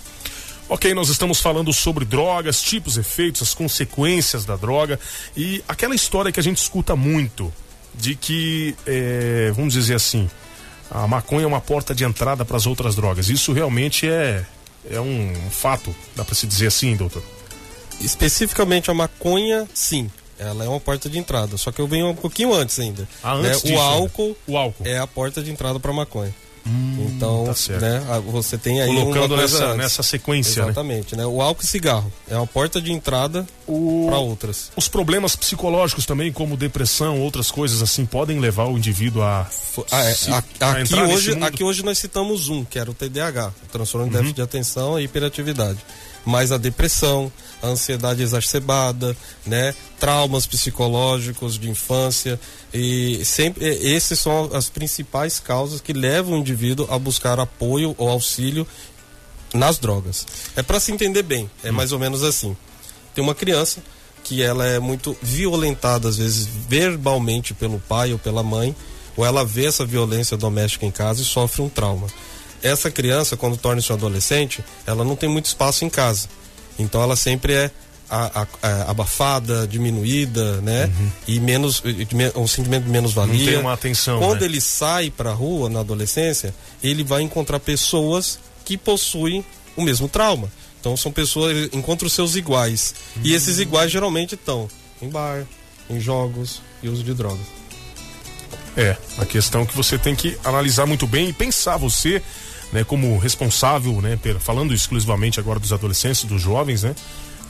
Ok, 0.73 0.93
nós 0.93 1.09
estamos 1.09 1.41
falando 1.41 1.73
sobre 1.73 2.05
drogas, 2.05 2.61
tipos, 2.61 2.95
efeitos, 2.95 3.41
as 3.41 3.53
consequências 3.53 4.45
da 4.45 4.55
droga 4.55 4.97
e 5.35 5.61
aquela 5.67 5.93
história 5.93 6.31
que 6.31 6.39
a 6.39 6.43
gente 6.43 6.59
escuta 6.59 6.95
muito 6.95 7.53
de 7.93 8.15
que, 8.15 8.73
é, 8.87 9.51
vamos 9.53 9.73
dizer 9.73 9.95
assim, 9.95 10.29
a 10.89 11.05
maconha 11.05 11.43
é 11.43 11.45
uma 11.45 11.59
porta 11.59 11.93
de 11.93 12.05
entrada 12.05 12.45
para 12.45 12.55
as 12.55 12.65
outras 12.65 12.95
drogas. 12.95 13.27
Isso 13.27 13.51
realmente 13.51 14.07
é, 14.07 14.45
é 14.89 15.01
um 15.01 15.33
fato, 15.51 15.93
dá 16.15 16.23
para 16.23 16.35
se 16.35 16.47
dizer 16.47 16.67
assim, 16.67 16.95
doutor? 16.95 17.21
Especificamente 17.99 18.89
a 18.89 18.93
maconha, 18.93 19.67
sim. 19.73 20.09
Ela 20.39 20.63
é 20.63 20.69
uma 20.69 20.79
porta 20.79 21.09
de 21.09 21.19
entrada. 21.19 21.57
Só 21.57 21.73
que 21.73 21.81
eu 21.81 21.87
venho 21.87 22.07
um 22.07 22.15
pouquinho 22.15 22.53
antes 22.53 22.79
ainda. 22.79 23.05
Ah, 23.21 23.33
antes 23.33 23.63
né? 23.63 23.75
o 23.75 23.81
álcool, 23.81 24.37
o 24.47 24.57
álcool 24.57 24.87
é 24.87 24.97
a 24.99 25.05
porta 25.05 25.43
de 25.43 25.51
entrada 25.51 25.81
para 25.81 25.91
maconha. 25.91 26.33
Hum, 26.65 27.07
então, 27.09 27.45
tá 27.45 27.79
né, 27.79 28.01
você 28.31 28.57
tem 28.57 28.81
aí 28.81 28.87
colocando 28.87 29.35
nessa, 29.35 29.73
nessa 29.75 30.03
sequência, 30.03 30.61
né? 30.61 30.69
Exatamente, 30.69 31.15
né? 31.15 31.23
né? 31.23 31.27
O 31.27 31.41
álcool 31.41 31.63
e 31.63 31.67
cigarro 31.67 32.11
é 32.29 32.35
uma 32.35 32.45
porta 32.45 32.79
de 32.79 32.91
entrada 32.91 33.47
para 33.65 34.17
outras. 34.19 34.71
Os 34.75 34.87
problemas 34.87 35.35
psicológicos 35.35 36.05
também, 36.05 36.31
como 36.31 36.55
depressão, 36.55 37.19
outras 37.19 37.49
coisas 37.49 37.81
assim, 37.81 38.05
podem 38.05 38.39
levar 38.39 38.65
o 38.65 38.77
indivíduo 38.77 39.23
a, 39.23 39.49
ah, 39.91 40.03
é. 40.03 40.13
se, 40.13 40.29
a, 40.31 40.43
a 40.59 40.71
aqui 40.71 40.95
hoje, 40.95 41.43
aqui 41.43 41.63
hoje 41.63 41.83
nós 41.83 41.97
citamos 41.97 42.49
um, 42.49 42.63
que 42.63 42.77
era 42.77 42.91
o 42.91 42.93
TDAH, 42.93 43.53
o 43.63 43.67
transtorno 43.71 44.07
de 44.07 44.13
uhum. 44.13 44.21
déficit 44.21 44.35
de 44.35 44.41
atenção 44.41 44.99
e 44.99 45.05
hiperatividade 45.05 45.79
mas 46.25 46.51
a 46.51 46.57
depressão, 46.57 47.31
a 47.61 47.67
ansiedade 47.67 48.21
exacerbada, 48.21 49.15
né, 49.45 49.73
traumas 49.99 50.45
psicológicos 50.45 51.57
de 51.57 51.69
infância 51.69 52.39
e 52.73 53.23
sempre 53.25 53.65
esses 53.65 54.19
são 54.19 54.49
as 54.53 54.69
principais 54.69 55.39
causas 55.39 55.81
que 55.81 55.93
levam 55.93 56.33
o 56.33 56.37
indivíduo 56.37 56.87
a 56.89 56.97
buscar 56.97 57.39
apoio 57.39 57.95
ou 57.97 58.09
auxílio 58.09 58.65
nas 59.53 59.77
drogas. 59.77 60.25
É 60.55 60.63
para 60.63 60.79
se 60.79 60.91
entender 60.91 61.23
bem, 61.23 61.49
é 61.63 61.69
hum. 61.69 61.73
mais 61.73 61.91
ou 61.91 61.99
menos 61.99 62.23
assim. 62.23 62.55
Tem 63.13 63.23
uma 63.23 63.35
criança 63.35 63.81
que 64.23 64.41
ela 64.41 64.65
é 64.65 64.79
muito 64.79 65.17
violentada 65.21 66.07
às 66.07 66.17
vezes 66.17 66.47
verbalmente 66.69 67.53
pelo 67.53 67.79
pai 67.79 68.13
ou 68.13 68.19
pela 68.19 68.43
mãe, 68.43 68.75
ou 69.17 69.25
ela 69.25 69.43
vê 69.43 69.65
essa 69.65 69.85
violência 69.85 70.37
doméstica 70.37 70.85
em 70.85 70.91
casa 70.91 71.21
e 71.21 71.25
sofre 71.25 71.61
um 71.61 71.67
trauma 71.69 72.07
essa 72.63 72.91
criança, 72.91 73.35
quando 73.37 73.57
torna-se 73.57 73.91
um 73.91 73.95
adolescente, 73.95 74.63
ela 74.85 75.03
não 75.03 75.15
tem 75.15 75.29
muito 75.29 75.45
espaço 75.45 75.85
em 75.85 75.89
casa. 75.89 76.27
Então 76.77 77.01
ela 77.01 77.15
sempre 77.15 77.53
é 77.53 77.71
a, 78.09 78.41
a, 78.41 78.47
a, 78.61 78.91
abafada, 78.91 79.65
diminuída, 79.65 80.59
né? 80.61 80.85
Uhum. 80.85 81.11
E 81.27 81.39
menos 81.39 81.81
um 82.35 82.47
sentimento 82.47 82.83
de 82.83 82.89
menos 82.89 83.13
valia. 83.13 83.37
Não 83.37 83.45
tem 83.45 83.57
uma 83.57 83.73
atenção. 83.73 84.19
Quando 84.19 84.41
né? 84.41 84.47
ele 84.47 84.59
sai 84.59 85.09
para 85.09 85.31
a 85.31 85.33
rua 85.33 85.69
na 85.69 85.79
adolescência, 85.79 86.53
ele 86.83 87.03
vai 87.03 87.21
encontrar 87.21 87.59
pessoas 87.59 88.37
que 88.65 88.77
possuem 88.77 89.45
o 89.77 89.81
mesmo 89.81 90.09
trauma. 90.09 90.51
Então 90.79 90.97
são 90.97 91.11
pessoas, 91.11 91.55
ele 91.55 91.69
encontra 91.73 92.05
os 92.05 92.13
seus 92.13 92.35
iguais. 92.35 92.93
Uhum. 93.15 93.21
E 93.25 93.33
esses 93.33 93.59
iguais 93.59 93.89
geralmente 93.89 94.35
estão 94.35 94.67
em 95.01 95.09
bar, 95.09 95.45
em 95.89 95.99
jogos 95.99 96.61
e 96.83 96.89
uso 96.89 97.03
de 97.03 97.13
drogas. 97.13 97.61
É, 98.75 98.95
a 99.17 99.25
questão 99.25 99.65
que 99.65 99.75
você 99.75 99.97
tem 99.97 100.15
que 100.15 100.37
analisar 100.43 100.85
muito 100.85 101.05
bem 101.05 101.29
e 101.29 101.33
pensar 101.33 101.77
você 101.77 102.21
né, 102.71 102.83
como 102.83 103.17
responsável, 103.17 104.01
né, 104.01 104.17
falando 104.39 104.73
exclusivamente 104.73 105.39
agora 105.39 105.59
dos 105.59 105.73
adolescentes, 105.73 106.23
dos 106.23 106.41
jovens, 106.41 106.83
né? 106.83 106.95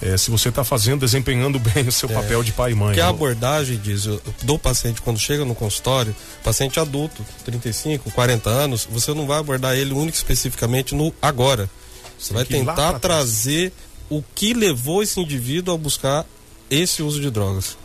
É, 0.01 0.17
se 0.17 0.31
você 0.31 0.49
está 0.49 0.63
fazendo, 0.63 1.01
desempenhando 1.01 1.59
bem 1.73 1.87
o 1.87 1.91
seu 1.91 2.09
é, 2.09 2.13
papel 2.13 2.41
de 2.41 2.51
pai 2.51 2.71
e 2.71 2.75
mãe. 2.75 2.95
Que 2.95 3.01
a 3.01 3.09
abordagem, 3.09 3.77
diz, 3.77 4.05
do 4.41 4.57
paciente 4.57 4.99
quando 4.99 5.19
chega 5.19 5.45
no 5.45 5.53
consultório, 5.53 6.15
paciente 6.43 6.79
adulto, 6.79 7.23
35, 7.45 8.09
40 8.11 8.49
anos, 8.49 8.87
você 8.89 9.13
não 9.13 9.27
vai 9.27 9.37
abordar 9.37 9.75
ele 9.75 9.93
único 9.93 10.17
especificamente 10.17 10.95
no 10.95 11.13
agora. 11.21 11.69
Você 12.17 12.33
vai 12.33 12.45
tentar 12.45 12.99
trazer 12.99 13.71
o 14.09 14.23
que 14.35 14.53
levou 14.53 15.01
esse 15.03 15.19
indivíduo 15.19 15.73
a 15.73 15.77
buscar 15.77 16.25
esse 16.69 17.03
uso 17.03 17.21
de 17.21 17.29
drogas. 17.29 17.77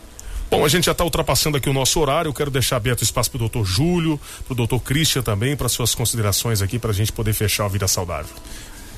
Bom, 0.48 0.64
a 0.64 0.68
gente 0.68 0.84
já 0.84 0.92
está 0.92 1.04
ultrapassando 1.04 1.56
aqui 1.56 1.68
o 1.68 1.72
nosso 1.72 1.98
horário. 1.98 2.28
Eu 2.28 2.34
quero 2.34 2.50
deixar 2.50 2.76
aberto 2.76 3.02
espaço 3.02 3.30
para 3.30 3.36
o 3.36 3.40
doutor 3.40 3.64
Júlio, 3.64 4.20
para 4.44 4.52
o 4.52 4.56
doutor 4.56 4.80
Christian 4.80 5.22
também, 5.22 5.56
para 5.56 5.68
suas 5.68 5.94
considerações 5.94 6.62
aqui, 6.62 6.78
para 6.78 6.90
a 6.90 6.94
gente 6.94 7.12
poder 7.12 7.32
fechar 7.32 7.64
a 7.64 7.68
vida 7.68 7.88
saudável. 7.88 8.34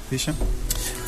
Christian? 0.08 0.34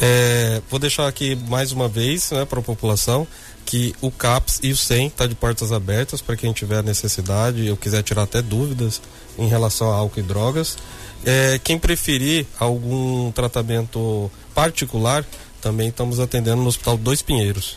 É, 0.01 0.63
vou 0.71 0.79
deixar 0.79 1.09
aqui 1.09 1.35
mais 1.49 1.73
uma 1.73 1.89
vez 1.89 2.31
né, 2.31 2.45
para 2.45 2.61
a 2.61 2.63
população 2.63 3.27
que 3.65 3.95
o 4.01 4.11
CAPS 4.11 4.61
e 4.63 4.73
o 4.73 4.77
SEM 4.77 5.07
está 5.07 5.27
de 5.27 5.35
portas 5.35 5.73
abertas 5.73 6.21
para 6.21 6.37
quem 6.37 6.53
tiver 6.53 6.83
necessidade 6.83 7.71
ou 7.71 7.77
quiser 7.77 8.03
tirar 8.03 8.23
até 8.23 8.43
dúvidas 8.43 9.01
em 9.39 9.47
relação 9.47 9.93
a 9.93 9.97
álcool 9.97 10.21
e 10.21 10.23
drogas. 10.23 10.77
É, 11.25 11.61
quem 11.63 11.79
preferir 11.79 12.47
algum 12.59 13.31
tratamento 13.33 14.31
particular, 14.55 15.25
também 15.61 15.89
estamos 15.89 16.19
atendendo 16.19 16.63
no 16.63 16.69
Hospital 16.69 16.97
Dois 16.97 17.23
Pinheiros. 17.23 17.77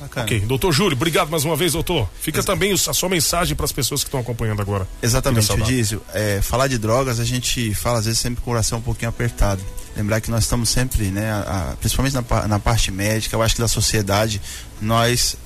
Bacana. 0.00 0.26
Ok, 0.26 0.40
doutor 0.40 0.72
Júlio, 0.72 0.94
obrigado 0.96 1.30
mais 1.30 1.44
uma 1.44 1.56
vez, 1.56 1.72
doutor. 1.72 2.08
Fica 2.20 2.42
também 2.42 2.72
a 2.72 2.76
sua 2.76 3.08
mensagem 3.08 3.56
para 3.56 3.64
as 3.64 3.72
pessoas 3.72 4.02
que 4.02 4.08
estão 4.08 4.20
acompanhando 4.20 4.60
agora. 4.60 4.86
Exatamente, 5.02 5.54
Dízio. 5.62 6.02
É, 6.12 6.40
falar 6.42 6.68
de 6.68 6.78
drogas, 6.78 7.18
a 7.18 7.24
gente 7.24 7.74
fala 7.74 7.98
às 7.98 8.04
vezes 8.04 8.20
sempre 8.20 8.42
com 8.42 8.50
o 8.50 8.52
coração 8.52 8.78
um 8.78 8.82
pouquinho 8.82 9.08
apertado. 9.08 9.62
Lembrar 9.96 10.20
que 10.20 10.30
nós 10.30 10.44
estamos 10.44 10.68
sempre, 10.68 11.06
né, 11.06 11.30
a, 11.30 11.70
a, 11.72 11.76
principalmente 11.76 12.14
na, 12.14 12.48
na 12.48 12.58
parte 12.58 12.90
médica, 12.90 13.34
eu 13.34 13.42
acho 13.42 13.54
que 13.54 13.60
da 13.60 13.68
sociedade, 13.68 14.40
nós 14.80 15.36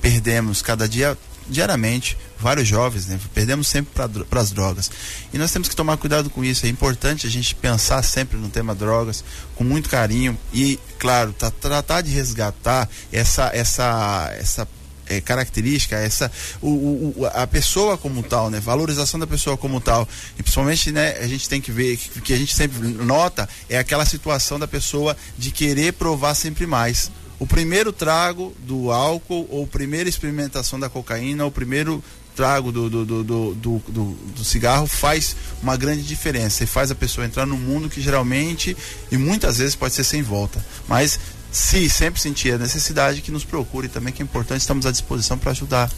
perdemos 0.00 0.62
cada 0.62 0.88
dia 0.88 1.16
diariamente 1.48 2.16
vários 2.40 2.66
jovens, 2.66 3.06
né? 3.06 3.18
Perdemos 3.34 3.68
sempre 3.68 3.92
para 3.94 4.40
as 4.40 4.50
drogas. 4.50 4.90
E 5.32 5.38
nós 5.38 5.52
temos 5.52 5.68
que 5.68 5.76
tomar 5.76 5.96
cuidado 5.96 6.30
com 6.30 6.42
isso. 6.42 6.66
É 6.66 6.68
importante 6.68 7.26
a 7.26 7.30
gente 7.30 7.54
pensar 7.54 8.02
sempre 8.02 8.38
no 8.38 8.48
tema 8.48 8.74
drogas 8.74 9.22
com 9.54 9.62
muito 9.62 9.88
carinho 9.88 10.38
e, 10.52 10.78
claro, 10.98 11.32
tá, 11.32 11.50
tratar 11.50 12.00
de 12.00 12.10
resgatar 12.10 12.88
essa 13.12 13.50
essa 13.54 14.34
essa 14.38 14.68
é, 15.06 15.20
característica, 15.20 15.96
essa 15.96 16.30
o, 16.62 16.68
o, 16.68 17.26
a 17.34 17.46
pessoa 17.46 17.98
como 17.98 18.22
tal, 18.22 18.48
né? 18.48 18.60
Valorização 18.60 19.20
da 19.20 19.26
pessoa 19.26 19.56
como 19.56 19.80
tal. 19.80 20.08
E 20.38 20.42
principalmente, 20.42 20.90
né, 20.90 21.18
a 21.18 21.26
gente 21.26 21.48
tem 21.48 21.60
que 21.60 21.70
ver 21.70 21.96
que, 21.96 22.20
que 22.20 22.32
a 22.32 22.38
gente 22.38 22.54
sempre 22.54 22.78
nota 22.88 23.48
é 23.68 23.78
aquela 23.78 24.06
situação 24.06 24.58
da 24.58 24.68
pessoa 24.68 25.16
de 25.36 25.50
querer 25.50 25.92
provar 25.92 26.34
sempre 26.34 26.66
mais 26.66 27.10
o 27.40 27.46
primeiro 27.46 27.90
trago 27.90 28.54
do 28.58 28.92
álcool, 28.92 29.48
ou 29.50 29.66
primeira 29.66 30.10
experimentação 30.10 30.78
da 30.78 30.90
cocaína, 30.90 31.42
ou 31.42 31.50
primeiro 31.50 32.04
trago 32.34 32.72
do, 32.72 32.88
do, 32.88 33.04
do, 33.04 33.24
do, 33.24 33.54
do, 33.54 34.04
do 34.36 34.44
cigarro 34.44 34.86
faz 34.86 35.36
uma 35.62 35.76
grande 35.76 36.02
diferença 36.02 36.64
e 36.64 36.66
faz 36.66 36.90
a 36.90 36.94
pessoa 36.94 37.26
entrar 37.26 37.46
num 37.46 37.56
mundo 37.56 37.88
que 37.88 38.00
geralmente 38.00 38.76
e 39.10 39.16
muitas 39.16 39.58
vezes 39.58 39.74
pode 39.74 39.94
ser 39.94 40.04
sem 40.04 40.22
volta. 40.22 40.64
Mas 40.88 41.18
se 41.50 41.88
sempre 41.90 42.20
sentir 42.20 42.52
a 42.52 42.58
necessidade, 42.58 43.20
que 43.20 43.30
nos 43.30 43.44
procure 43.44 43.88
também, 43.88 44.12
que 44.12 44.22
é 44.22 44.24
importante, 44.24 44.60
estamos 44.60 44.86
à 44.86 44.90
disposição 44.90 45.36
para 45.36 45.50
ajudar. 45.50 45.90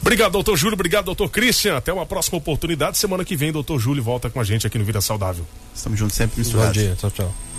Obrigado, 0.00 0.32
doutor 0.32 0.56
Júlio. 0.56 0.74
Obrigado, 0.74 1.06
doutor 1.06 1.28
Christian. 1.30 1.76
Até 1.76 1.92
uma 1.92 2.06
próxima 2.06 2.38
oportunidade. 2.38 2.98
Semana 2.98 3.24
que 3.24 3.36
vem, 3.36 3.50
doutor 3.50 3.78
Júlio 3.78 4.02
volta 4.02 4.30
com 4.30 4.40
a 4.40 4.44
gente 4.44 4.66
aqui 4.66 4.78
no 4.78 4.84
Vida 4.84 5.00
Saudável. 5.00 5.44
Estamos 5.74 5.98
juntos 5.98 6.16
sempre 6.16 6.38
misturados. 6.38 6.76
Bom 6.76 6.82
dia. 6.82 6.96
Tchau, 6.96 7.10
tchau. 7.10 7.55